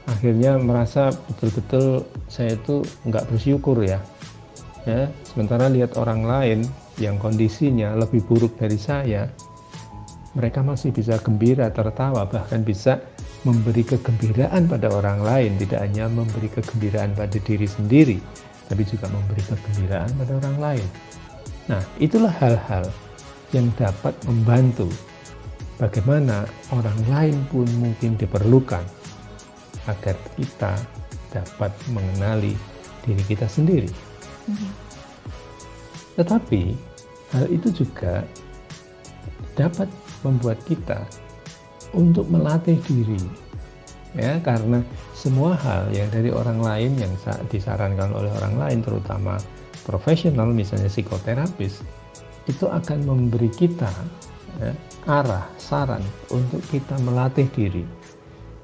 akhirnya 0.06 0.54
merasa 0.54 1.10
betul-betul 1.26 2.06
saya 2.30 2.54
itu 2.54 2.86
nggak 3.06 3.26
bersyukur 3.26 3.82
ya. 3.82 3.98
Ya 4.86 5.10
sementara 5.26 5.66
lihat 5.66 5.98
orang 5.98 6.22
lain 6.22 6.62
yang 7.02 7.18
kondisinya 7.18 7.98
lebih 7.98 8.22
buruk 8.22 8.54
dari 8.54 8.78
saya 8.78 9.26
mereka 10.36 10.60
masih 10.62 10.92
bisa 10.92 11.18
gembira 11.18 11.72
tertawa 11.72 12.28
bahkan 12.28 12.62
bisa 12.62 13.00
memberi 13.42 13.86
kegembiraan 13.86 14.66
pada 14.66 14.90
orang 14.90 15.22
lain, 15.22 15.54
tidak 15.56 15.80
hanya 15.86 16.10
memberi 16.10 16.50
kegembiraan 16.50 17.14
pada 17.14 17.38
diri 17.40 17.64
sendiri, 17.64 18.18
tapi 18.66 18.82
juga 18.82 19.06
memberi 19.06 19.38
kegembiraan 19.38 20.10
pada 20.18 20.32
orang 20.42 20.56
lain. 20.58 20.86
Nah, 21.66 21.82
itulah 21.98 22.30
hal-hal 22.30 22.86
yang 23.50 23.70
dapat 23.74 24.14
membantu 24.26 24.86
bagaimana 25.78 26.46
orang 26.70 26.98
lain 27.10 27.36
pun 27.50 27.66
mungkin 27.78 28.14
diperlukan 28.18 28.82
agar 29.86 30.16
kita 30.38 30.72
dapat 31.30 31.70
mengenali 31.90 32.54
diri 33.06 33.22
kita 33.26 33.46
sendiri. 33.46 33.90
Mm-hmm. 34.50 34.72
Tetapi 36.16 36.62
hal 37.34 37.44
itu 37.50 37.84
juga 37.84 38.22
dapat 39.58 39.90
membuat 40.22 40.58
kita 40.64 41.02
untuk 41.94 42.28
melatih 42.28 42.78
diri 42.86 43.20
ya 44.16 44.40
karena 44.40 44.80
semua 45.12 45.52
hal 45.60 45.92
yang 45.92 46.08
dari 46.08 46.32
orang 46.32 46.60
lain 46.60 46.92
yang 46.96 47.12
disarankan 47.52 48.16
oleh 48.16 48.32
orang 48.40 48.54
lain 48.56 48.78
terutama 48.80 49.36
profesional 49.86 50.50
misalnya 50.50 50.90
psikoterapis 50.90 51.86
itu 52.50 52.66
akan 52.66 53.06
memberi 53.06 53.50
kita 53.54 53.90
ya, 54.58 54.74
arah 55.06 55.46
saran 55.62 56.02
untuk 56.34 56.58
kita 56.66 56.98
melatih 57.06 57.46
diri. 57.54 57.86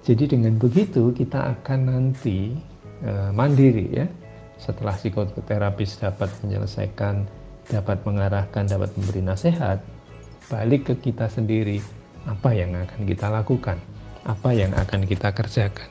Jadi 0.02 0.34
dengan 0.34 0.58
begitu 0.58 1.14
kita 1.14 1.54
akan 1.58 1.80
nanti 1.86 2.58
eh, 3.06 3.30
mandiri 3.30 3.86
ya. 3.94 4.06
Setelah 4.58 4.94
psikoterapis 4.94 6.02
dapat 6.02 6.30
menyelesaikan 6.42 7.26
dapat 7.70 8.02
mengarahkan 8.02 8.66
dapat 8.66 8.90
memberi 8.98 9.22
nasihat 9.22 9.78
balik 10.50 10.90
ke 10.90 11.10
kita 11.10 11.30
sendiri 11.30 11.78
apa 12.26 12.54
yang 12.54 12.74
akan 12.74 13.02
kita 13.06 13.26
lakukan, 13.30 13.78
apa 14.26 14.50
yang 14.54 14.70
akan 14.74 15.06
kita 15.06 15.34
kerjakan. 15.34 15.88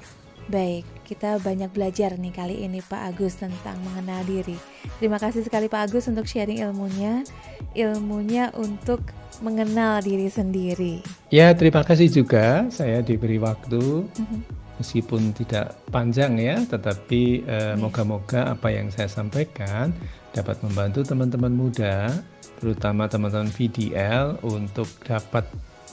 Baik, 0.47 0.83
kita 1.11 1.43
banyak 1.43 1.67
belajar 1.75 2.15
nih 2.15 2.31
kali 2.31 2.63
ini 2.63 2.79
Pak 2.79 3.11
Agus 3.11 3.35
tentang 3.35 3.75
mengenal 3.83 4.23
diri. 4.23 4.55
Terima 4.95 5.19
kasih 5.19 5.43
sekali 5.43 5.67
Pak 5.67 5.91
Agus 5.91 6.07
untuk 6.07 6.23
sharing 6.23 6.63
ilmunya, 6.63 7.27
ilmunya 7.75 8.47
untuk 8.55 9.03
mengenal 9.43 9.99
diri 9.99 10.31
sendiri. 10.31 11.03
Ya, 11.27 11.51
terima 11.51 11.83
kasih 11.83 12.07
juga 12.07 12.63
saya 12.71 13.03
diberi 13.03 13.43
waktu. 13.43 14.07
Mm-hmm. 14.07 14.63
Meskipun 14.79 15.35
tidak 15.35 15.77
panjang 15.91 16.39
ya, 16.39 16.63
tetapi 16.63 17.43
eh, 17.43 17.75
moga-moga 17.75 18.55
apa 18.55 18.71
yang 18.71 18.87
saya 18.89 19.11
sampaikan 19.11 19.91
dapat 20.31 20.57
membantu 20.63 21.03
teman-teman 21.03 21.53
muda, 21.53 22.09
terutama 22.57 23.05
teman-teman 23.05 23.51
VDL 23.51 24.41
untuk 24.41 24.87
dapat 25.03 25.43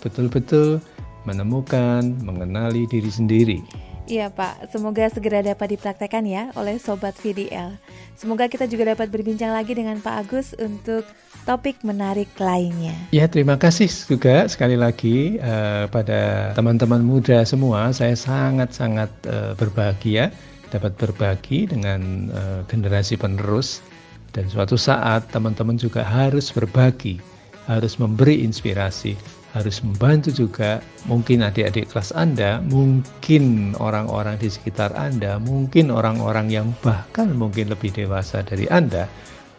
betul-betul 0.00 0.78
menemukan, 1.26 2.06
mengenali 2.24 2.88
diri 2.88 3.10
sendiri. 3.12 3.60
Iya 4.08 4.32
Pak, 4.32 4.72
semoga 4.72 5.04
segera 5.12 5.44
dapat 5.44 5.76
dipraktekkan 5.76 6.24
ya 6.24 6.48
oleh 6.56 6.80
Sobat 6.80 7.12
VDL. 7.20 7.76
Semoga 8.16 8.48
kita 8.48 8.64
juga 8.64 8.96
dapat 8.96 9.12
berbincang 9.12 9.52
lagi 9.52 9.76
dengan 9.76 10.00
Pak 10.00 10.14
Agus 10.24 10.56
untuk 10.56 11.04
topik 11.44 11.84
menarik 11.84 12.32
lainnya. 12.40 12.96
Ya 13.12 13.28
terima 13.28 13.60
kasih 13.60 13.92
juga 14.08 14.48
sekali 14.48 14.80
lagi 14.80 15.36
uh, 15.44 15.92
pada 15.92 16.56
teman-teman 16.56 17.04
muda 17.04 17.44
semua. 17.44 17.92
Saya 17.92 18.16
sangat-sangat 18.16 19.12
uh, 19.28 19.52
berbahagia 19.60 20.32
dapat 20.72 20.96
berbagi 20.96 21.68
dengan 21.68 22.32
uh, 22.32 22.60
generasi 22.64 23.20
penerus. 23.20 23.84
Dan 24.32 24.48
suatu 24.48 24.80
saat 24.80 25.28
teman-teman 25.28 25.76
juga 25.76 26.00
harus 26.00 26.48
berbagi, 26.48 27.20
harus 27.68 28.00
memberi 28.00 28.40
inspirasi 28.40 29.37
harus 29.58 29.82
membantu 29.82 30.30
juga 30.30 30.78
mungkin 31.10 31.42
adik-adik 31.42 31.90
kelas 31.90 32.14
Anda, 32.14 32.62
mungkin 32.64 33.74
orang-orang 33.76 34.38
di 34.38 34.48
sekitar 34.48 34.94
Anda, 34.94 35.42
mungkin 35.42 35.90
orang-orang 35.90 36.48
yang 36.48 36.70
bahkan 36.80 37.34
mungkin 37.34 37.74
lebih 37.74 37.90
dewasa 37.90 38.46
dari 38.46 38.70
Anda 38.70 39.10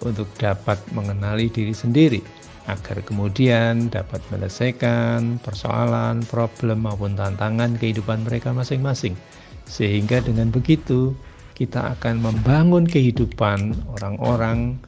untuk 0.01 0.31
dapat 0.39 0.79
mengenali 0.95 1.51
diri 1.51 1.75
sendiri 1.75 2.23
agar 2.69 3.01
kemudian 3.01 3.89
dapat 3.89 4.21
menyelesaikan 4.29 5.41
persoalan, 5.41 6.21
problem 6.29 6.85
maupun 6.85 7.17
tantangan 7.17 7.75
kehidupan 7.81 8.23
mereka 8.23 8.53
masing-masing. 8.53 9.17
Sehingga 9.65 10.21
dengan 10.21 10.53
begitu 10.53 11.17
kita 11.57 11.97
akan 11.97 12.23
membangun 12.23 12.85
kehidupan 12.85 13.75
orang-orang 13.99 14.79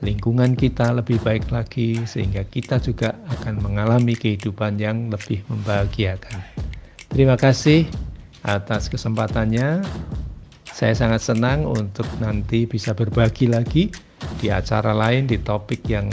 lingkungan 0.00 0.54
kita 0.54 0.94
lebih 0.94 1.18
baik 1.22 1.50
lagi, 1.50 1.98
sehingga 2.06 2.46
kita 2.46 2.78
juga 2.78 3.18
akan 3.38 3.58
mengalami 3.58 4.14
kehidupan 4.14 4.78
yang 4.78 5.10
lebih 5.10 5.42
membahagiakan. 5.50 6.38
Terima 7.10 7.34
kasih 7.34 7.88
atas 8.46 8.86
kesempatannya. 8.86 9.82
Saya 10.70 10.94
sangat 10.94 11.26
senang 11.26 11.66
untuk 11.66 12.06
nanti 12.22 12.62
bisa 12.68 12.94
berbagi 12.94 13.50
lagi 13.50 13.90
di 14.38 14.46
acara 14.50 14.94
lain 14.94 15.26
di 15.26 15.38
topik 15.42 15.82
yang 15.90 16.06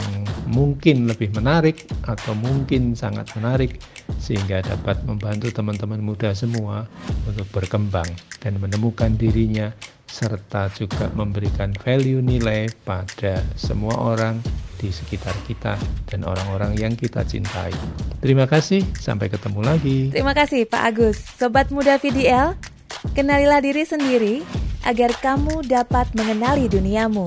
mungkin 0.50 1.06
lebih 1.06 1.30
menarik 1.34 1.86
atau 2.06 2.34
mungkin 2.34 2.98
sangat 2.98 3.30
menarik 3.38 3.78
sehingga 4.18 4.62
dapat 4.62 5.02
membantu 5.06 5.50
teman-teman 5.54 6.02
muda 6.02 6.34
semua 6.34 6.86
untuk 7.26 7.46
berkembang 7.54 8.06
dan 8.42 8.58
menemukan 8.58 9.14
dirinya 9.14 9.70
serta 10.06 10.70
juga 10.74 11.10
memberikan 11.12 11.74
value 11.82 12.22
nilai 12.22 12.70
pada 12.86 13.42
semua 13.58 13.94
orang 13.98 14.38
di 14.76 14.92
sekitar 14.92 15.32
kita 15.48 15.74
dan 16.08 16.22
orang-orang 16.22 16.76
yang 16.76 16.92
kita 16.94 17.24
cintai. 17.24 17.72
Terima 18.20 18.44
kasih, 18.44 18.84
sampai 19.00 19.32
ketemu 19.32 19.60
lagi. 19.64 19.98
Terima 20.12 20.36
kasih 20.36 20.68
Pak 20.68 20.82
Agus. 20.84 21.18
Sobat 21.36 21.72
Muda 21.72 21.96
VDL, 21.96 22.54
kenalilah 23.16 23.60
diri 23.60 23.82
sendiri 23.88 24.44
agar 24.84 25.10
kamu 25.18 25.66
dapat 25.66 26.06
mengenali 26.14 26.68
duniamu. 26.70 27.26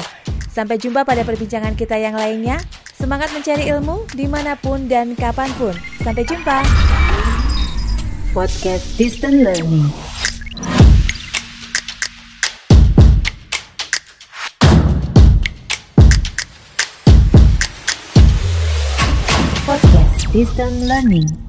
Sampai 0.49 0.81
jumpa 0.81 1.05
pada 1.05 1.21
perbincangan 1.21 1.77
kita 1.77 1.99
yang 1.99 2.17
lainnya. 2.17 2.57
Semangat 2.99 3.31
mencari 3.31 3.71
ilmu 3.71 4.11
di 4.11 4.27
mana 4.27 4.59
pun 4.59 4.91
dan 4.91 5.15
kapan 5.15 5.47
pun. 5.55 5.71
Sampai 6.03 6.27
jumpa. 6.27 6.67
Podcast 8.35 8.85
Distant 8.99 9.39
Learning. 9.39 9.87
Podcast 20.29 20.33
Distant 20.33 20.87
Learning. 20.87 21.48